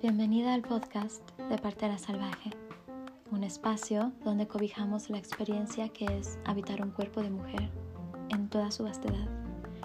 Bienvenida 0.00 0.54
al 0.54 0.62
podcast 0.62 1.20
de 1.50 1.58
Partera 1.58 1.98
Salvaje, 1.98 2.52
un 3.30 3.44
espacio 3.44 4.12
donde 4.24 4.48
cobijamos 4.48 5.10
la 5.10 5.18
experiencia 5.18 5.90
que 5.90 6.06
es 6.06 6.38
habitar 6.46 6.80
un 6.80 6.92
cuerpo 6.92 7.20
de 7.20 7.28
mujer 7.28 7.68
en 8.30 8.48
toda 8.48 8.70
su 8.70 8.84
vastedad, 8.84 9.28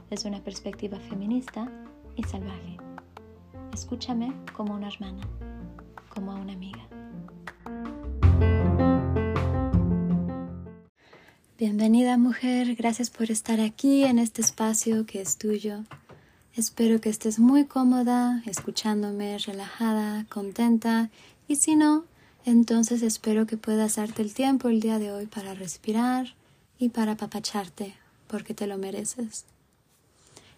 desde 0.10 0.30
una 0.30 0.42
perspectiva 0.42 0.98
feminista 1.02 1.70
y 2.16 2.24
salvaje. 2.24 2.78
Escúchame 3.74 4.34
como 4.54 4.74
una 4.74 4.88
hermana, 4.88 5.28
como 6.08 6.32
a 6.32 6.36
una 6.36 6.54
amiga. 6.54 6.79
Bienvenida 11.60 12.18
mujer, 12.18 12.74
gracias 12.76 13.10
por 13.10 13.30
estar 13.30 13.60
aquí 13.60 14.06
en 14.06 14.18
este 14.18 14.42
espacio 14.42 15.06
que 15.06 15.20
es 15.20 15.36
tuyo 15.36 15.84
Espero 16.56 17.02
que 17.02 17.10
estés 17.10 17.38
muy 17.38 17.66
cómoda, 17.66 18.42
escuchándome, 18.46 19.38
relajada, 19.40 20.26
contenta 20.30 21.10
y 21.50 21.58
si 21.58 21.76
no, 21.76 22.06
entonces 22.46 23.02
espero 23.02 23.46
que 23.46 23.58
puedas 23.58 23.98
darte 23.98 24.22
el 24.22 24.34
tiempo 24.34 24.70
el 24.70 24.80
día 24.80 25.00
de 25.00 25.12
hoy 25.12 25.26
para 25.26 25.54
respirar 25.54 26.34
y 26.78 26.88
para 26.88 27.12
apapacharte, 27.12 27.94
porque 28.28 28.54
te 28.54 28.66
lo 28.66 28.78
mereces. 28.78 29.44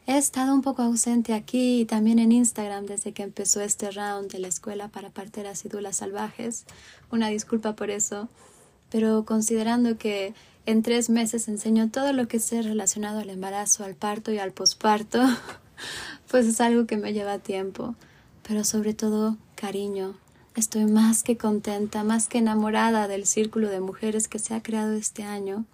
He 0.05 0.19
estado 0.19 0.53
un 0.53 0.61
poco 0.61 0.83
ausente 0.83 1.33
aquí 1.33 1.81
y 1.81 1.85
también 1.85 2.19
en 2.19 2.31
Instagram 2.31 2.85
desde 2.85 3.11
que 3.11 3.23
empezó 3.23 3.61
este 3.61 3.89
round 3.89 4.31
de 4.31 4.37
la 4.37 4.49
escuela 4.49 4.87
para 4.87 5.09
parteras 5.09 5.65
y 5.65 5.69
dulas 5.69 5.97
salvajes. 5.97 6.65
Una 7.09 7.29
disculpa 7.29 7.75
por 7.75 7.89
eso, 7.89 8.29
pero 8.91 9.25
considerando 9.25 9.97
que 9.97 10.35
en 10.65 10.83
tres 10.83 11.09
meses 11.09 11.47
enseño 11.47 11.89
todo 11.89 12.13
lo 12.13 12.27
que 12.27 12.39
sé 12.39 12.61
relacionado 12.61 13.19
al 13.19 13.29
embarazo, 13.29 13.83
al 13.83 13.95
parto 13.95 14.31
y 14.31 14.37
al 14.37 14.51
posparto, 14.51 15.19
pues 16.29 16.45
es 16.45 16.61
algo 16.61 16.85
que 16.85 16.97
me 16.97 17.13
lleva 17.13 17.39
tiempo, 17.39 17.95
pero 18.47 18.63
sobre 18.63 18.93
todo 18.93 19.37
cariño. 19.55 20.15
Estoy 20.55 20.85
más 20.85 21.23
que 21.23 21.37
contenta, 21.37 22.03
más 22.03 22.27
que 22.27 22.39
enamorada 22.39 23.07
del 23.07 23.25
círculo 23.25 23.69
de 23.69 23.79
mujeres 23.79 24.27
que 24.27 24.37
se 24.37 24.53
ha 24.53 24.61
creado 24.61 24.93
este 24.93 25.23
año. 25.23 25.65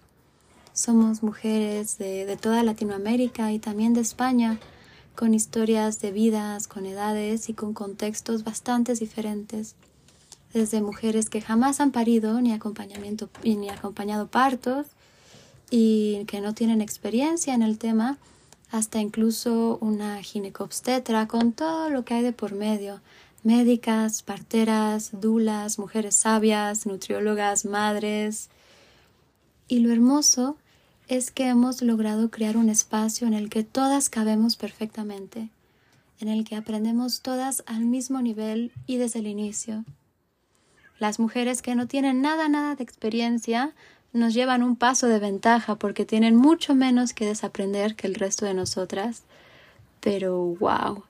Somos 0.72 1.24
mujeres 1.24 1.98
de, 1.98 2.24
de 2.24 2.36
toda 2.36 2.62
Latinoamérica 2.62 3.50
y 3.50 3.58
también 3.58 3.92
de 3.92 4.00
España, 4.00 4.60
con 5.16 5.34
historias 5.34 6.00
de 6.00 6.12
vidas, 6.12 6.68
con 6.68 6.86
edades 6.86 7.48
y 7.48 7.54
con 7.54 7.74
contextos 7.74 8.44
bastante 8.44 8.94
diferentes. 8.94 9.74
Desde 10.52 10.80
mujeres 10.80 11.28
que 11.28 11.40
jamás 11.40 11.80
han 11.80 11.90
parido 11.90 12.40
ni 12.40 12.52
acompañamiento 12.52 13.28
ni 13.44 13.68
acompañado 13.68 14.28
partos 14.28 14.86
y 15.70 16.24
que 16.26 16.40
no 16.40 16.54
tienen 16.54 16.80
experiencia 16.80 17.54
en 17.54 17.62
el 17.62 17.78
tema, 17.78 18.18
hasta 18.70 19.00
incluso 19.00 19.78
una 19.80 20.22
ginecobstetra 20.22 21.26
con 21.26 21.52
todo 21.52 21.90
lo 21.90 22.04
que 22.04 22.14
hay 22.14 22.22
de 22.22 22.32
por 22.32 22.54
medio, 22.54 23.00
médicas, 23.42 24.22
parteras, 24.22 25.10
dulas, 25.12 25.78
mujeres 25.78 26.14
sabias, 26.14 26.86
nutriólogas, 26.86 27.64
madres. 27.64 28.50
Y 29.68 29.80
lo 29.80 29.92
hermoso 29.92 30.56
es 31.08 31.30
que 31.30 31.48
hemos 31.48 31.80
logrado 31.82 32.30
crear 32.30 32.56
un 32.56 32.68
espacio 32.68 33.26
en 33.26 33.34
el 33.34 33.48
que 33.48 33.64
todas 33.64 34.10
cabemos 34.10 34.56
perfectamente, 34.56 35.48
en 36.20 36.28
el 36.28 36.44
que 36.44 36.56
aprendemos 36.56 37.22
todas 37.22 37.62
al 37.66 37.84
mismo 37.84 38.20
nivel 38.20 38.72
y 38.86 38.96
desde 38.96 39.20
el 39.20 39.26
inicio. 39.26 39.84
Las 40.98 41.18
mujeres 41.18 41.62
que 41.62 41.74
no 41.74 41.86
tienen 41.86 42.22
nada, 42.22 42.48
nada 42.48 42.74
de 42.74 42.82
experiencia 42.82 43.72
nos 44.12 44.34
llevan 44.34 44.62
un 44.62 44.76
paso 44.76 45.06
de 45.06 45.18
ventaja 45.18 45.76
porque 45.76 46.04
tienen 46.04 46.34
mucho 46.36 46.74
menos 46.74 47.12
que 47.12 47.26
desaprender 47.26 47.94
que 47.94 48.06
el 48.06 48.14
resto 48.14 48.46
de 48.46 48.54
nosotras. 48.54 49.22
Pero 50.00 50.36
wow, 50.58 51.04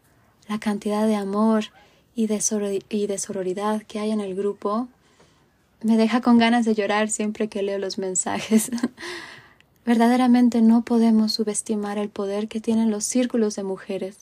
la 0.49 0.59
cantidad 0.59 1.07
de 1.07 1.17
amor 1.17 1.67
y 2.15 2.27
de, 2.27 2.41
sororidad 2.41 3.83
que 3.85 4.01
hay 4.01 4.11
en 4.11 4.21
el 4.21 4.35
grupo 4.35 4.89
me 5.83 5.97
deja 5.97 6.21
con 6.21 6.37
ganas 6.39 6.65
de 6.65 6.75
llorar 6.75 7.09
siempre 7.09 7.49
que 7.49 7.63
leo 7.63 7.79
los 7.79 7.99
mensajes. 7.99 8.71
Verdaderamente 9.87 10.61
no 10.61 10.83
podemos 10.83 11.33
subestimar 11.33 11.97
el 11.97 12.09
poder 12.09 12.49
que 12.49 12.61
tienen 12.61 12.91
los 12.91 13.05
círculos 13.05 13.55
de 13.55 13.63
mujeres. 13.63 14.19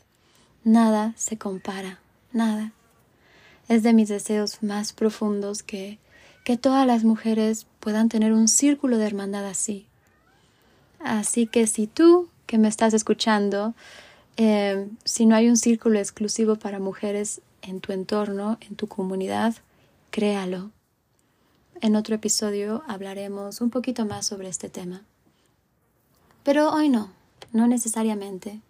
Nada 0.63 1.15
se 1.17 1.39
compara, 1.39 1.99
nada. 2.33 2.73
Es 3.69 3.83
de 3.83 3.93
mis 3.93 4.09
deseos 4.09 4.63
más 4.63 4.93
profundos 4.93 5.63
que 5.63 5.99
que 6.47 6.57
todas 6.57 6.87
las 6.87 7.03
mujeres 7.03 7.67
puedan 7.81 8.09
tener 8.09 8.33
un 8.33 8.47
círculo 8.47 8.99
de 8.99 9.07
hermandad 9.07 9.45
así. 9.45 9.89
Así 11.01 11.49
que 11.49 11.67
si 11.67 11.89
tú 11.89 12.29
que 12.47 12.57
me 12.57 12.69
estás 12.69 12.95
escuchando, 12.95 13.75
eh, 14.37 14.89
si 15.03 15.27
no 15.27 15.35
hay 15.35 15.49
un 15.49 15.57
círculo 15.57 15.99
exclusivo 15.99 16.55
para 16.55 16.79
mujeres 16.79 17.41
en 17.63 17.81
tu 17.81 17.93
entorno, 17.93 18.59
en 18.61 18.77
tu 18.77 18.87
comunidad, 18.87 19.57
créalo. 20.13 20.71
En 21.81 21.97
otro 21.97 22.15
episodio 22.15 22.85
hablaremos 22.87 23.61
un 23.61 23.71
poquito 23.71 24.07
más 24.07 24.25
sobre 24.25 24.49
este 24.49 24.69
tema. 24.69 25.03
Pero 26.45 26.71
hoy 26.71 26.91
no, 26.91 27.11
no 27.51 27.67
necesariamente. 27.67 28.61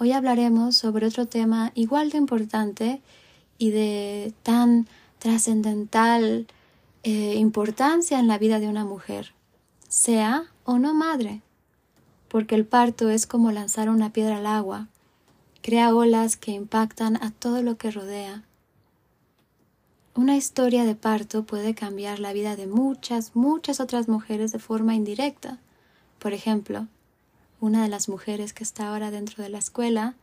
Hoy 0.00 0.10
hablaremos 0.10 0.76
sobre 0.76 1.06
otro 1.06 1.26
tema 1.26 1.70
igual 1.76 2.10
de 2.10 2.18
importante 2.18 3.00
y 3.58 3.70
de 3.70 4.32
tan 4.42 4.86
trascendental 5.18 6.46
eh, 7.02 7.34
importancia 7.36 8.18
en 8.18 8.28
la 8.28 8.38
vida 8.38 8.58
de 8.60 8.68
una 8.68 8.84
mujer, 8.84 9.32
sea 9.88 10.44
o 10.64 10.78
no 10.78 10.94
madre, 10.94 11.42
porque 12.28 12.54
el 12.54 12.66
parto 12.66 13.08
es 13.10 13.26
como 13.26 13.52
lanzar 13.52 13.88
una 13.88 14.12
piedra 14.12 14.38
al 14.38 14.46
agua, 14.46 14.88
crea 15.62 15.94
olas 15.94 16.36
que 16.36 16.52
impactan 16.52 17.16
a 17.22 17.30
todo 17.30 17.62
lo 17.62 17.76
que 17.76 17.90
rodea. 17.90 18.42
Una 20.14 20.36
historia 20.36 20.84
de 20.84 20.94
parto 20.94 21.44
puede 21.44 21.74
cambiar 21.74 22.20
la 22.20 22.32
vida 22.32 22.56
de 22.56 22.66
muchas, 22.66 23.36
muchas 23.36 23.80
otras 23.80 24.08
mujeres 24.08 24.50
de 24.50 24.58
forma 24.58 24.94
indirecta. 24.94 25.58
Por 26.18 26.32
ejemplo, 26.32 26.86
una 27.60 27.82
de 27.82 27.88
las 27.88 28.08
mujeres 28.08 28.52
que 28.52 28.64
está 28.64 28.88
ahora 28.88 29.10
dentro 29.10 29.42
de 29.42 29.50
la 29.50 29.58
escuela 29.58 30.14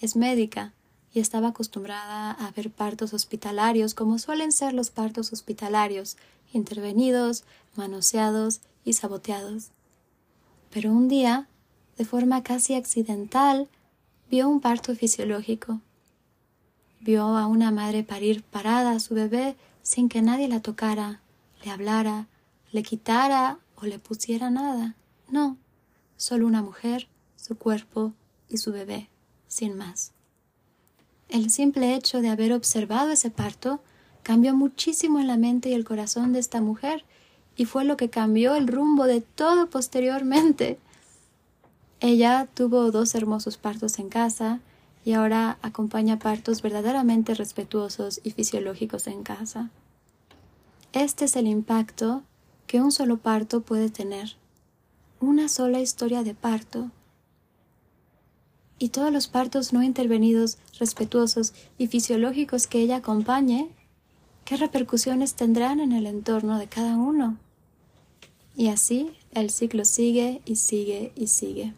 es 0.00 0.16
médica 0.16 0.72
y 1.12 1.20
estaba 1.20 1.48
acostumbrada 1.48 2.30
a 2.30 2.50
ver 2.52 2.70
partos 2.70 3.12
hospitalarios 3.14 3.94
como 3.94 4.18
suelen 4.18 4.52
ser 4.52 4.72
los 4.74 4.90
partos 4.90 5.32
hospitalarios, 5.32 6.16
intervenidos, 6.52 7.44
manoseados 7.76 8.60
y 8.84 8.92
saboteados. 8.92 9.70
Pero 10.70 10.92
un 10.92 11.08
día, 11.08 11.48
de 11.98 12.04
forma 12.04 12.42
casi 12.42 12.74
accidental, 12.74 13.68
vio 14.30 14.48
un 14.48 14.60
parto 14.60 14.94
fisiológico. 14.94 15.80
Vio 17.00 17.22
a 17.36 17.46
una 17.46 17.70
madre 17.70 18.04
parir 18.04 18.42
parada 18.44 18.92
a 18.92 19.00
su 19.00 19.14
bebé 19.14 19.56
sin 19.82 20.08
que 20.08 20.22
nadie 20.22 20.48
la 20.48 20.60
tocara, 20.60 21.20
le 21.64 21.70
hablara, 21.70 22.26
le 22.70 22.82
quitara 22.82 23.58
o 23.76 23.86
le 23.86 23.98
pusiera 23.98 24.50
nada. 24.50 24.94
No, 25.28 25.56
solo 26.16 26.46
una 26.46 26.62
mujer, 26.62 27.08
su 27.36 27.56
cuerpo 27.56 28.12
y 28.48 28.58
su 28.58 28.72
bebé, 28.72 29.08
sin 29.48 29.76
más. 29.76 30.12
El 31.30 31.50
simple 31.50 31.94
hecho 31.94 32.20
de 32.20 32.28
haber 32.28 32.52
observado 32.52 33.12
ese 33.12 33.30
parto 33.30 33.80
cambió 34.24 34.54
muchísimo 34.54 35.20
en 35.20 35.28
la 35.28 35.36
mente 35.36 35.68
y 35.68 35.74
el 35.74 35.84
corazón 35.84 36.32
de 36.32 36.40
esta 36.40 36.60
mujer 36.60 37.04
y 37.56 37.66
fue 37.66 37.84
lo 37.84 37.96
que 37.96 38.10
cambió 38.10 38.56
el 38.56 38.66
rumbo 38.66 39.04
de 39.04 39.20
todo 39.20 39.70
posteriormente. 39.70 40.80
Ella 42.00 42.48
tuvo 42.52 42.90
dos 42.90 43.14
hermosos 43.14 43.58
partos 43.58 44.00
en 44.00 44.08
casa 44.08 44.58
y 45.04 45.12
ahora 45.12 45.58
acompaña 45.62 46.18
partos 46.18 46.62
verdaderamente 46.62 47.34
respetuosos 47.34 48.20
y 48.24 48.32
fisiológicos 48.32 49.06
en 49.06 49.22
casa. 49.22 49.70
Este 50.92 51.26
es 51.26 51.36
el 51.36 51.46
impacto 51.46 52.22
que 52.66 52.80
un 52.80 52.90
solo 52.90 53.18
parto 53.18 53.60
puede 53.60 53.88
tener. 53.88 54.34
Una 55.20 55.48
sola 55.48 55.78
historia 55.78 56.24
de 56.24 56.34
parto 56.34 56.90
y 58.80 58.88
todos 58.88 59.12
los 59.12 59.28
partos 59.28 59.74
no 59.74 59.82
intervenidos, 59.82 60.56
respetuosos 60.78 61.52
y 61.76 61.86
fisiológicos 61.86 62.66
que 62.66 62.80
ella 62.80 62.96
acompañe, 62.96 63.68
¿qué 64.46 64.56
repercusiones 64.56 65.34
tendrán 65.34 65.80
en 65.80 65.92
el 65.92 66.06
entorno 66.06 66.58
de 66.58 66.66
cada 66.66 66.96
uno? 66.96 67.36
Y 68.56 68.68
así 68.68 69.10
el 69.32 69.50
ciclo 69.50 69.84
sigue 69.84 70.40
y 70.46 70.56
sigue 70.56 71.12
y 71.14 71.26
sigue. 71.26 71.74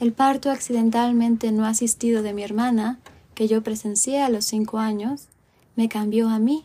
El 0.00 0.12
parto 0.12 0.50
accidentalmente 0.50 1.52
no 1.52 1.64
asistido 1.64 2.22
de 2.22 2.34
mi 2.34 2.42
hermana, 2.42 2.98
que 3.36 3.46
yo 3.46 3.62
presencié 3.62 4.22
a 4.22 4.28
los 4.28 4.44
cinco 4.44 4.78
años, 4.78 5.28
me 5.76 5.88
cambió 5.88 6.28
a 6.28 6.40
mí. 6.40 6.64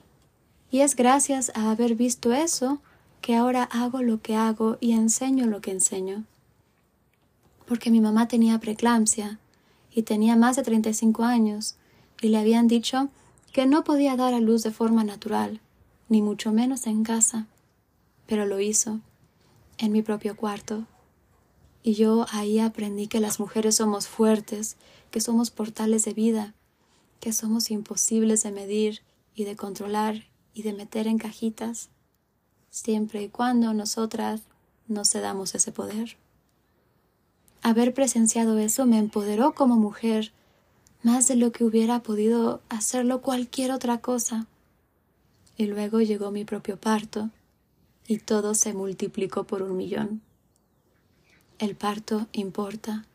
Y 0.72 0.80
es 0.80 0.96
gracias 0.96 1.52
a 1.54 1.70
haber 1.70 1.94
visto 1.94 2.34
eso 2.34 2.82
que 3.22 3.36
ahora 3.36 3.64
hago 3.66 4.02
lo 4.02 4.20
que 4.20 4.36
hago 4.36 4.78
y 4.82 4.94
enseño 4.94 5.46
lo 5.46 5.62
que 5.62 5.72
enseño 5.72 6.26
porque 7.72 7.90
mi 7.90 8.02
mamá 8.02 8.28
tenía 8.28 8.60
preeclampsia 8.60 9.40
y 9.94 10.02
tenía 10.02 10.36
más 10.36 10.58
de 10.58 10.64
35 10.64 11.24
años 11.24 11.78
y 12.22 12.28
le 12.28 12.38
habían 12.38 12.68
dicho 12.68 13.08
que 13.54 13.66
no 13.66 13.86
podía 13.86 14.18
dar 14.18 14.34
a 14.34 14.42
luz 14.42 14.64
de 14.64 14.72
forma 14.72 15.06
natural, 15.06 15.62
ni 16.10 16.22
mucho 16.22 16.52
menos 16.52 16.86
en 16.86 17.06
casa, 17.06 17.48
pero 18.28 18.46
lo 18.46 18.60
hizo, 18.60 19.00
en 19.78 19.94
mi 19.94 20.02
propio 20.02 20.36
cuarto. 20.36 20.86
Y 21.82 21.94
yo 21.94 22.26
ahí 22.34 22.60
aprendí 22.60 23.08
que 23.08 23.22
las 23.22 23.40
mujeres 23.40 23.76
somos 23.76 24.06
fuertes, 24.06 24.76
que 25.10 25.22
somos 25.22 25.50
portales 25.50 26.04
de 26.04 26.14
vida, 26.14 26.54
que 27.22 27.32
somos 27.32 27.72
imposibles 27.72 28.44
de 28.44 28.52
medir 28.52 29.02
y 29.34 29.46
de 29.46 29.56
controlar 29.56 30.26
y 30.54 30.64
de 30.64 30.74
meter 30.74 31.08
en 31.08 31.18
cajitas, 31.18 31.88
siempre 32.70 33.24
y 33.24 33.30
cuando 33.30 33.74
nosotras 33.74 34.42
nos 34.90 35.10
cedamos 35.10 35.56
ese 35.56 35.72
poder. 35.72 36.18
Haber 37.63 37.94
presenciado 37.94 38.58
eso 38.58 38.86
me 38.86 38.98
empoderó 38.98 39.54
como 39.54 39.75
mujer 39.75 40.31
más 41.04 41.28
de 41.28 41.36
lo 41.36 41.52
que 41.52 41.63
hubiera 41.63 42.02
podido 42.02 42.62
hacerlo 42.69 43.22
cualquier 43.22 43.72
otra 43.72 44.00
cosa. 44.00 44.48
Y 45.58 45.66
luego 45.66 46.02
llegó 46.02 46.31
mi 46.31 46.44
propio 46.44 46.78
parto 46.78 47.30
y 48.08 48.18
todo 48.18 48.56
se 48.56 48.74
multiplicó 48.74 49.44
por 49.44 49.62
un 49.62 49.78
millón. 49.78 50.22
El 51.60 51.75
parto 51.75 52.28
importa. 52.31 53.06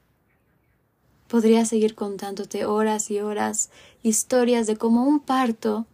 Podría 1.26 1.64
seguir 1.64 1.96
contándote 1.96 2.64
horas 2.64 3.10
y 3.10 3.18
horas 3.18 3.70
historias 4.04 4.68
de 4.68 4.76
cómo 4.76 5.04
un 5.04 5.18
parto, 5.18 5.86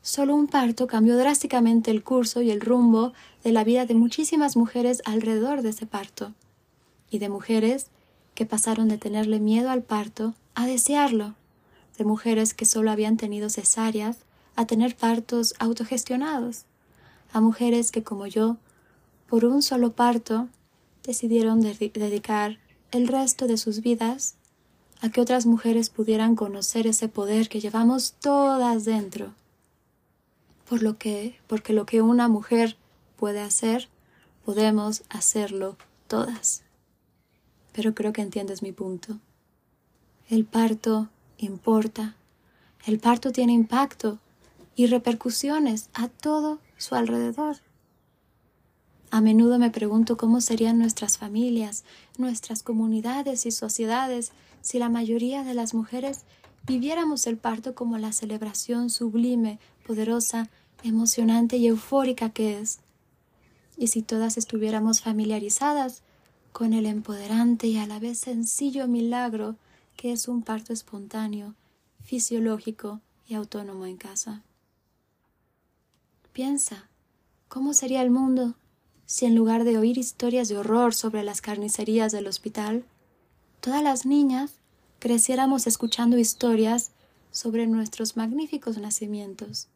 solo 0.00 0.36
un 0.36 0.46
parto, 0.46 0.86
cambió 0.86 1.16
drásticamente 1.16 1.90
el 1.90 2.04
curso 2.04 2.40
y 2.40 2.52
el 2.52 2.60
rumbo 2.60 3.12
de 3.42 3.50
la 3.50 3.64
vida 3.64 3.84
de 3.84 3.94
muchísimas 3.94 4.56
mujeres 4.56 5.02
alrededor 5.04 5.62
de 5.62 5.70
ese 5.70 5.86
parto, 5.86 6.32
y 7.10 7.18
de 7.18 7.28
mujeres 7.28 7.90
que 8.36 8.46
pasaron 8.46 8.86
de 8.86 8.98
tenerle 8.98 9.40
miedo 9.40 9.70
al 9.70 9.82
parto 9.82 10.34
a 10.54 10.66
desearlo, 10.66 11.34
de 11.98 12.04
mujeres 12.04 12.54
que 12.54 12.66
solo 12.66 12.92
habían 12.92 13.16
tenido 13.16 13.50
cesáreas 13.50 14.18
a 14.54 14.66
tener 14.66 14.94
partos 14.94 15.54
autogestionados, 15.58 16.66
a 17.32 17.40
mujeres 17.40 17.90
que 17.90 18.04
como 18.04 18.26
yo, 18.26 18.58
por 19.28 19.44
un 19.44 19.62
solo 19.62 19.92
parto, 19.92 20.48
decidieron 21.02 21.60
dedicar 21.60 22.58
el 22.92 23.08
resto 23.08 23.46
de 23.46 23.56
sus 23.56 23.80
vidas 23.80 24.36
a 25.00 25.10
que 25.10 25.20
otras 25.20 25.46
mujeres 25.46 25.90
pudieran 25.90 26.36
conocer 26.36 26.86
ese 26.86 27.08
poder 27.08 27.48
que 27.48 27.60
llevamos 27.60 28.14
todas 28.20 28.84
dentro. 28.84 29.32
Por 30.68 30.82
lo 30.82 30.98
que, 30.98 31.38
porque 31.46 31.72
lo 31.72 31.86
que 31.86 32.02
una 32.02 32.28
mujer 32.28 32.76
puede 33.16 33.40
hacer, 33.40 33.88
podemos 34.44 35.04
hacerlo 35.08 35.76
todas. 36.06 36.65
Pero 37.76 37.94
creo 37.94 38.14
que 38.14 38.22
entiendes 38.22 38.62
mi 38.62 38.72
punto. 38.72 39.18
El 40.30 40.46
parto 40.46 41.10
importa. 41.36 42.16
El 42.86 42.98
parto 42.98 43.32
tiene 43.32 43.52
impacto 43.52 44.18
y 44.74 44.86
repercusiones 44.86 45.90
a 45.92 46.08
todo 46.08 46.58
su 46.78 46.94
alrededor. 46.94 47.58
A 49.10 49.20
menudo 49.20 49.58
me 49.58 49.70
pregunto 49.70 50.16
cómo 50.16 50.40
serían 50.40 50.78
nuestras 50.78 51.18
familias, 51.18 51.84
nuestras 52.16 52.62
comunidades 52.62 53.44
y 53.44 53.50
sociedades 53.50 54.32
si 54.62 54.78
la 54.78 54.88
mayoría 54.88 55.44
de 55.44 55.52
las 55.52 55.74
mujeres 55.74 56.22
viviéramos 56.66 57.26
el 57.26 57.36
parto 57.36 57.74
como 57.74 57.98
la 57.98 58.12
celebración 58.12 58.88
sublime, 58.88 59.58
poderosa, 59.86 60.48
emocionante 60.82 61.58
y 61.58 61.66
eufórica 61.66 62.30
que 62.30 62.58
es. 62.58 62.80
Y 63.76 63.88
si 63.88 64.00
todas 64.00 64.38
estuviéramos 64.38 65.02
familiarizadas 65.02 66.02
con 66.56 66.72
el 66.72 66.86
empoderante 66.86 67.66
y 67.66 67.76
a 67.76 67.86
la 67.86 67.98
vez 67.98 68.18
sencillo 68.18 68.88
milagro 68.88 69.56
que 69.94 70.10
es 70.12 70.26
un 70.26 70.40
parto 70.40 70.72
espontáneo, 70.72 71.54
fisiológico 72.02 73.02
y 73.28 73.34
autónomo 73.34 73.84
en 73.84 73.98
casa. 73.98 74.42
Piensa, 76.32 76.88
¿cómo 77.48 77.74
sería 77.74 78.00
el 78.00 78.10
mundo 78.10 78.54
si 79.04 79.26
en 79.26 79.34
lugar 79.34 79.64
de 79.64 79.76
oír 79.76 79.98
historias 79.98 80.48
de 80.48 80.56
horror 80.56 80.94
sobre 80.94 81.22
las 81.24 81.42
carnicerías 81.42 82.10
del 82.10 82.26
hospital, 82.26 82.86
todas 83.60 83.82
las 83.82 84.06
niñas 84.06 84.54
creciéramos 84.98 85.66
escuchando 85.66 86.16
historias 86.16 86.92
sobre 87.32 87.66
nuestros 87.66 88.16
magníficos 88.16 88.78
nacimientos, 88.78 89.68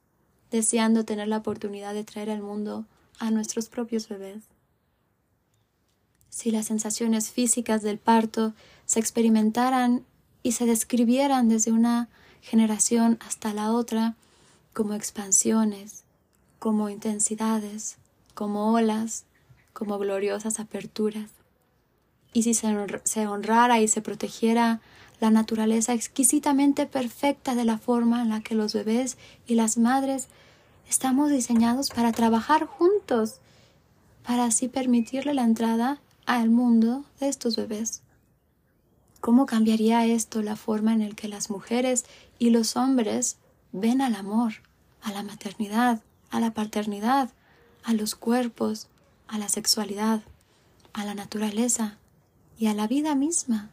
deseando 0.51 1.05
tener 1.05 1.29
la 1.29 1.37
oportunidad 1.37 1.93
de 1.93 2.05
traer 2.05 2.31
al 2.31 2.41
mundo 2.41 2.87
a 3.19 3.31
nuestros 3.31 3.69
propios 3.69 4.09
bebés. 4.09 4.50
Si 6.31 6.51
las 6.51 6.67
sensaciones 6.67 7.31
físicas 7.31 7.83
del 7.83 7.99
parto 7.99 8.55
se 8.87 9.01
experimentaran 9.01 10.05
y 10.43 10.53
se 10.53 10.65
describieran 10.65 11.49
desde 11.49 11.73
una 11.73 12.09
generación 12.41 13.19
hasta 13.27 13.53
la 13.53 13.73
otra 13.73 14.15
como 14.73 14.95
expansiones, 14.95 16.05
como 16.59 16.89
intensidades, 16.89 17.97
como 18.35 18.73
olas, 18.73 19.25
como 19.73 19.99
gloriosas 19.99 20.61
aperturas. 20.61 21.31
Y 22.33 22.45
si 22.45 22.55
se 22.55 23.27
honrara 23.27 23.81
y 23.81 23.89
se 23.89 24.01
protegiera 24.01 24.81
la 25.21 25.31
naturaleza 25.31 25.93
exquisitamente 25.93 26.87
perfecta 26.87 27.55
de 27.55 27.65
la 27.65 27.77
forma 27.77 28.23
en 28.23 28.31
la 28.31 28.41
que 28.41 28.55
los 28.55 28.73
bebés 28.73 29.19
y 29.47 29.57
las 29.57 29.77
madres 29.77 30.29
estamos 30.89 31.31
diseñados 31.31 31.91
para 31.91 32.13
trabajar 32.13 32.67
juntos, 32.67 33.41
para 34.25 34.45
así 34.45 34.69
permitirle 34.69 35.35
la 35.35 35.43
entrada 35.43 36.01
al 36.39 36.49
mundo 36.49 37.05
de 37.19 37.29
estos 37.29 37.57
bebés. 37.57 38.03
¿Cómo 39.21 39.47
cambiaría 39.47 40.07
esto 40.07 40.43
la 40.43 40.55
forma 40.55 40.93
en 40.93 41.01
la 41.01 41.15
que 41.17 41.27
las 41.27 41.51
mujeres 41.51 42.05
y 42.39 42.51
los 42.51 42.77
hombres 42.77 43.37
ven 43.73 44.01
al 44.01 44.15
amor, 44.15 44.53
a 45.03 45.11
la 45.11 45.25
maternidad, 45.25 46.03
a 46.31 46.39
la 46.39 46.53
paternidad, 46.53 47.31
a 47.83 47.95
los 47.95 48.15
cuerpos, 48.15 48.87
a 49.27 49.39
la 49.39 49.49
sexualidad, 49.49 50.23
a 50.93 51.05
la 51.05 51.15
naturaleza 51.15 51.99
y 52.57 52.69
a 52.69 52.75
la 52.75 52.87
vida 52.87 53.17
misma. 53.17 53.71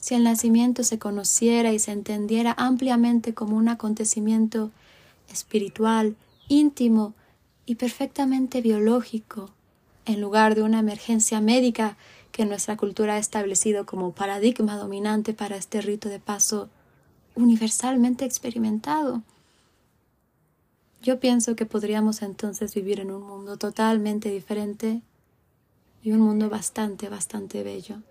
Si 0.00 0.16
el 0.16 0.24
nacimiento 0.24 0.82
se 0.82 0.98
conociera 0.98 1.72
y 1.72 1.78
se 1.78 1.92
entendiera 1.92 2.56
ampliamente 2.58 3.34
como 3.34 3.56
un 3.56 3.68
acontecimiento 3.68 4.72
espiritual, 5.28 6.16
íntimo 6.48 7.14
y 7.66 7.76
perfectamente 7.76 8.60
biológico, 8.62 9.50
en 10.08 10.20
lugar 10.20 10.54
de 10.54 10.62
una 10.62 10.80
emergencia 10.80 11.40
médica 11.40 11.96
que 12.32 12.46
nuestra 12.46 12.76
cultura 12.76 13.14
ha 13.14 13.18
establecido 13.18 13.84
como 13.84 14.12
paradigma 14.12 14.76
dominante 14.76 15.34
para 15.34 15.56
este 15.56 15.80
rito 15.80 16.08
de 16.08 16.18
paso 16.18 16.70
universalmente 17.34 18.24
experimentado, 18.24 19.22
yo 21.02 21.20
pienso 21.20 21.54
que 21.54 21.66
podríamos 21.66 22.22
entonces 22.22 22.74
vivir 22.74 23.00
en 23.00 23.10
un 23.10 23.22
mundo 23.22 23.56
totalmente 23.56 24.30
diferente 24.30 25.02
y 26.02 26.10
un 26.12 26.20
mundo 26.20 26.48
bastante, 26.48 27.08
bastante 27.08 27.62
bello. 27.62 28.02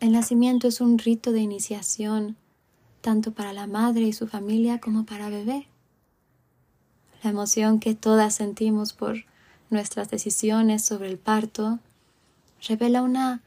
El 0.00 0.12
nacimiento 0.12 0.68
es 0.68 0.80
un 0.80 0.98
rito 0.98 1.32
de 1.32 1.40
iniciación 1.40 2.36
tanto 3.00 3.32
para 3.32 3.52
la 3.52 3.66
madre 3.66 4.02
y 4.02 4.12
su 4.12 4.28
familia 4.28 4.80
como 4.80 5.04
para 5.04 5.28
bebé. 5.28 5.66
La 7.24 7.30
emoción 7.30 7.80
que 7.80 7.94
todas 7.94 8.34
sentimos 8.34 8.92
por 8.92 9.24
nuestras 9.72 10.10
decisiones 10.10 10.84
sobre 10.84 11.08
el 11.08 11.18
parto 11.18 11.80
revela 12.66 13.02
una 13.02 13.40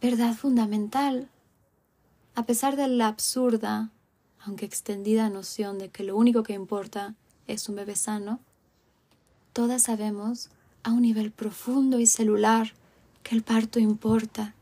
verdad 0.00 0.34
fundamental. 0.34 1.28
A 2.34 2.44
pesar 2.44 2.76
de 2.76 2.88
la 2.88 3.08
absurda 3.08 3.90
aunque 4.44 4.66
extendida 4.66 5.28
noción 5.28 5.78
de 5.78 5.88
que 5.88 6.02
lo 6.02 6.16
único 6.16 6.42
que 6.42 6.52
importa 6.52 7.14
es 7.46 7.68
un 7.68 7.76
bebé 7.76 7.96
sano, 7.96 8.40
todas 9.52 9.82
sabemos 9.82 10.50
a 10.82 10.90
un 10.90 11.02
nivel 11.02 11.30
profundo 11.30 12.00
y 12.00 12.06
celular 12.06 12.72
que 13.22 13.36
el 13.36 13.42
parto 13.42 13.78
importa, 13.78 14.54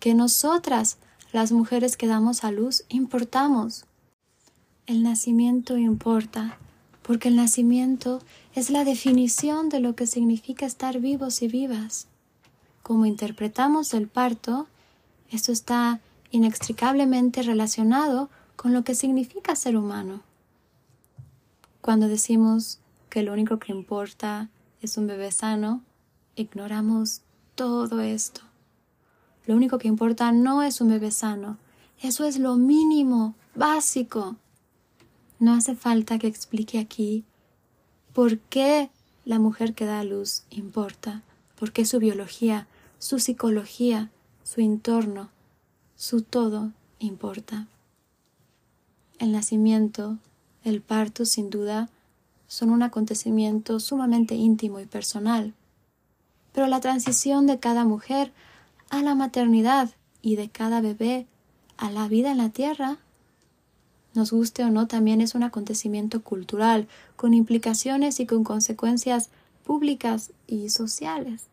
que 0.00 0.14
nosotras, 0.14 0.98
las 1.32 1.52
mujeres 1.52 1.96
que 1.96 2.06
damos 2.06 2.44
a 2.44 2.50
luz, 2.50 2.84
importamos. 2.88 3.84
El 4.86 5.02
nacimiento 5.02 5.76
importa, 5.76 6.58
porque 7.06 7.28
el 7.28 7.36
nacimiento 7.36 8.20
es 8.56 8.68
la 8.68 8.82
definición 8.82 9.68
de 9.68 9.78
lo 9.78 9.94
que 9.94 10.08
significa 10.08 10.66
estar 10.66 10.98
vivos 10.98 11.40
y 11.40 11.46
vivas. 11.46 12.08
Como 12.82 13.06
interpretamos 13.06 13.94
el 13.94 14.08
parto, 14.08 14.66
esto 15.30 15.52
está 15.52 16.00
inextricablemente 16.32 17.42
relacionado 17.44 18.28
con 18.56 18.72
lo 18.72 18.82
que 18.82 18.96
significa 18.96 19.54
ser 19.54 19.76
humano. 19.76 20.22
Cuando 21.80 22.08
decimos 22.08 22.80
que 23.08 23.22
lo 23.22 23.32
único 23.32 23.60
que 23.60 23.70
importa 23.70 24.48
es 24.82 24.96
un 24.96 25.06
bebé 25.06 25.30
sano, 25.30 25.82
ignoramos 26.34 27.20
todo 27.54 28.00
esto. 28.00 28.40
Lo 29.46 29.54
único 29.54 29.78
que 29.78 29.86
importa 29.86 30.32
no 30.32 30.64
es 30.64 30.80
un 30.80 30.88
bebé 30.88 31.12
sano, 31.12 31.56
eso 32.02 32.24
es 32.24 32.36
lo 32.40 32.56
mínimo, 32.56 33.36
básico. 33.54 34.34
No 35.38 35.52
hace 35.52 35.74
falta 35.74 36.18
que 36.18 36.26
explique 36.26 36.78
aquí 36.78 37.24
por 38.12 38.38
qué 38.38 38.90
la 39.24 39.38
mujer 39.38 39.74
que 39.74 39.84
da 39.84 40.00
a 40.00 40.04
luz 40.04 40.44
importa, 40.50 41.22
por 41.58 41.72
qué 41.72 41.84
su 41.84 41.98
biología, 41.98 42.66
su 42.98 43.18
psicología, 43.18 44.10
su 44.42 44.60
entorno, 44.60 45.30
su 45.96 46.22
todo 46.22 46.72
importa. 46.98 47.66
El 49.18 49.32
nacimiento, 49.32 50.18
el 50.64 50.80
parto, 50.80 51.24
sin 51.24 51.50
duda, 51.50 51.90
son 52.46 52.70
un 52.70 52.82
acontecimiento 52.82 53.80
sumamente 53.80 54.34
íntimo 54.34 54.80
y 54.80 54.86
personal, 54.86 55.54
pero 56.52 56.66
la 56.68 56.80
transición 56.80 57.46
de 57.46 57.58
cada 57.58 57.84
mujer 57.84 58.32
a 58.88 59.02
la 59.02 59.14
maternidad 59.14 59.90
y 60.22 60.36
de 60.36 60.48
cada 60.48 60.80
bebé 60.80 61.26
a 61.76 61.90
la 61.90 62.08
vida 62.08 62.30
en 62.30 62.38
la 62.38 62.50
tierra, 62.50 62.98
nos 64.16 64.32
guste 64.32 64.64
o 64.64 64.70
no, 64.70 64.86
también 64.86 65.20
es 65.20 65.34
un 65.34 65.42
acontecimiento 65.42 66.22
cultural, 66.22 66.88
con 67.16 67.34
implicaciones 67.34 68.20
y 68.20 68.26
con 68.26 68.44
consecuencias 68.44 69.30
públicas 69.64 70.32
y 70.46 70.70
sociales. 70.70 71.44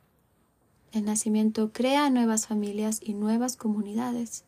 El 0.91 1.05
nacimiento 1.05 1.71
crea 1.73 2.09
nuevas 2.09 2.47
familias 2.47 2.99
y 3.01 3.13
nuevas 3.13 3.55
comunidades. 3.55 4.43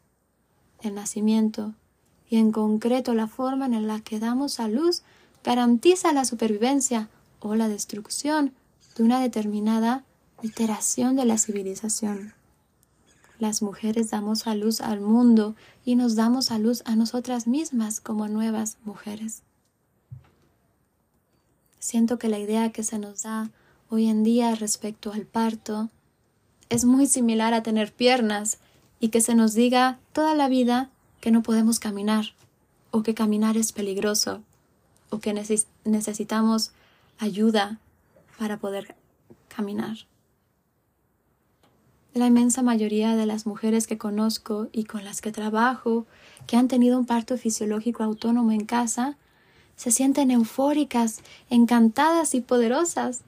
El 0.82 0.94
nacimiento, 0.96 1.74
y 2.30 2.38
en 2.38 2.52
concreto 2.52 3.14
la 3.14 3.28
forma 3.28 3.66
en 3.66 3.88
la 3.88 4.02
que 4.02 4.20
damos 4.20 4.60
a 4.60 4.68
luz, 4.68 5.02
garantiza 5.44 6.14
la 6.14 6.26
supervivencia 6.26 7.10
o 7.40 7.56
la 7.56 7.68
destrucción 7.68 8.54
de 8.96 9.04
una 9.04 9.20
determinada 9.20 10.04
iteración 10.42 11.16
de 11.16 11.26
la 11.26 11.38
civilización. 11.38 12.34
Las 13.40 13.62
mujeres 13.62 14.12
damos 14.12 14.48
a 14.48 14.56
luz 14.56 14.82
al 14.82 15.02
mundo 15.02 15.56
y 15.84 15.96
nos 15.96 16.16
damos 16.16 16.52
a 16.52 16.60
luz 16.60 16.82
a 16.86 16.96
nosotras 16.96 17.48
mismas 17.48 18.00
como 18.00 18.28
nuevas 18.28 18.78
mujeres. 18.86 19.44
Siento 21.80 22.18
que 22.18 22.30
la 22.30 22.40
idea 22.40 22.72
que 22.72 22.84
se 22.84 22.98
nos 22.98 23.24
da 23.24 23.52
hoy 23.90 24.08
en 24.08 24.24
día 24.24 24.56
respecto 24.56 25.12
al 25.12 25.26
parto 25.26 25.90
es 26.70 26.86
muy 26.86 27.08
similar 27.08 27.54
a 27.54 27.62
tener 27.62 27.94
piernas 27.94 28.58
y 29.00 29.10
que 29.10 29.22
se 29.22 29.36
nos 29.36 29.54
diga 29.54 30.00
toda 30.14 30.34
la 30.34 30.50
vida 30.50 30.90
que 31.22 31.32
no 31.32 31.44
podemos 31.44 31.80
caminar 31.80 32.34
o 32.92 33.04
que 33.04 33.14
caminar 33.14 33.58
es 33.58 33.72
peligroso 33.72 34.42
o 35.10 35.20
que 35.20 35.34
necesitamos 35.84 36.72
ayuda 37.20 37.80
para 38.40 38.58
poder 38.58 38.96
caminar. 39.48 39.98
La 42.16 42.28
inmensa 42.28 42.62
mayoría 42.62 43.18
de 43.18 43.26
las 43.26 43.46
mujeres 43.46 43.88
que 43.88 43.98
conozco 43.98 44.70
y 44.72 44.86
con 44.86 45.04
las 45.04 45.20
que 45.20 45.34
trabajo, 45.34 46.06
que 46.48 46.56
han 46.56 46.70
tenido 46.70 46.98
un 46.98 47.06
parto 47.06 47.38
fisiológico 47.38 48.04
autónomo 48.04 48.54
en 48.54 48.64
casa, 48.64 49.18
se 49.76 49.92
sienten 49.92 50.32
eufóricas, 50.32 51.20
encantadas 51.50 52.34
y 52.34 52.40
poderosas, 52.40 53.20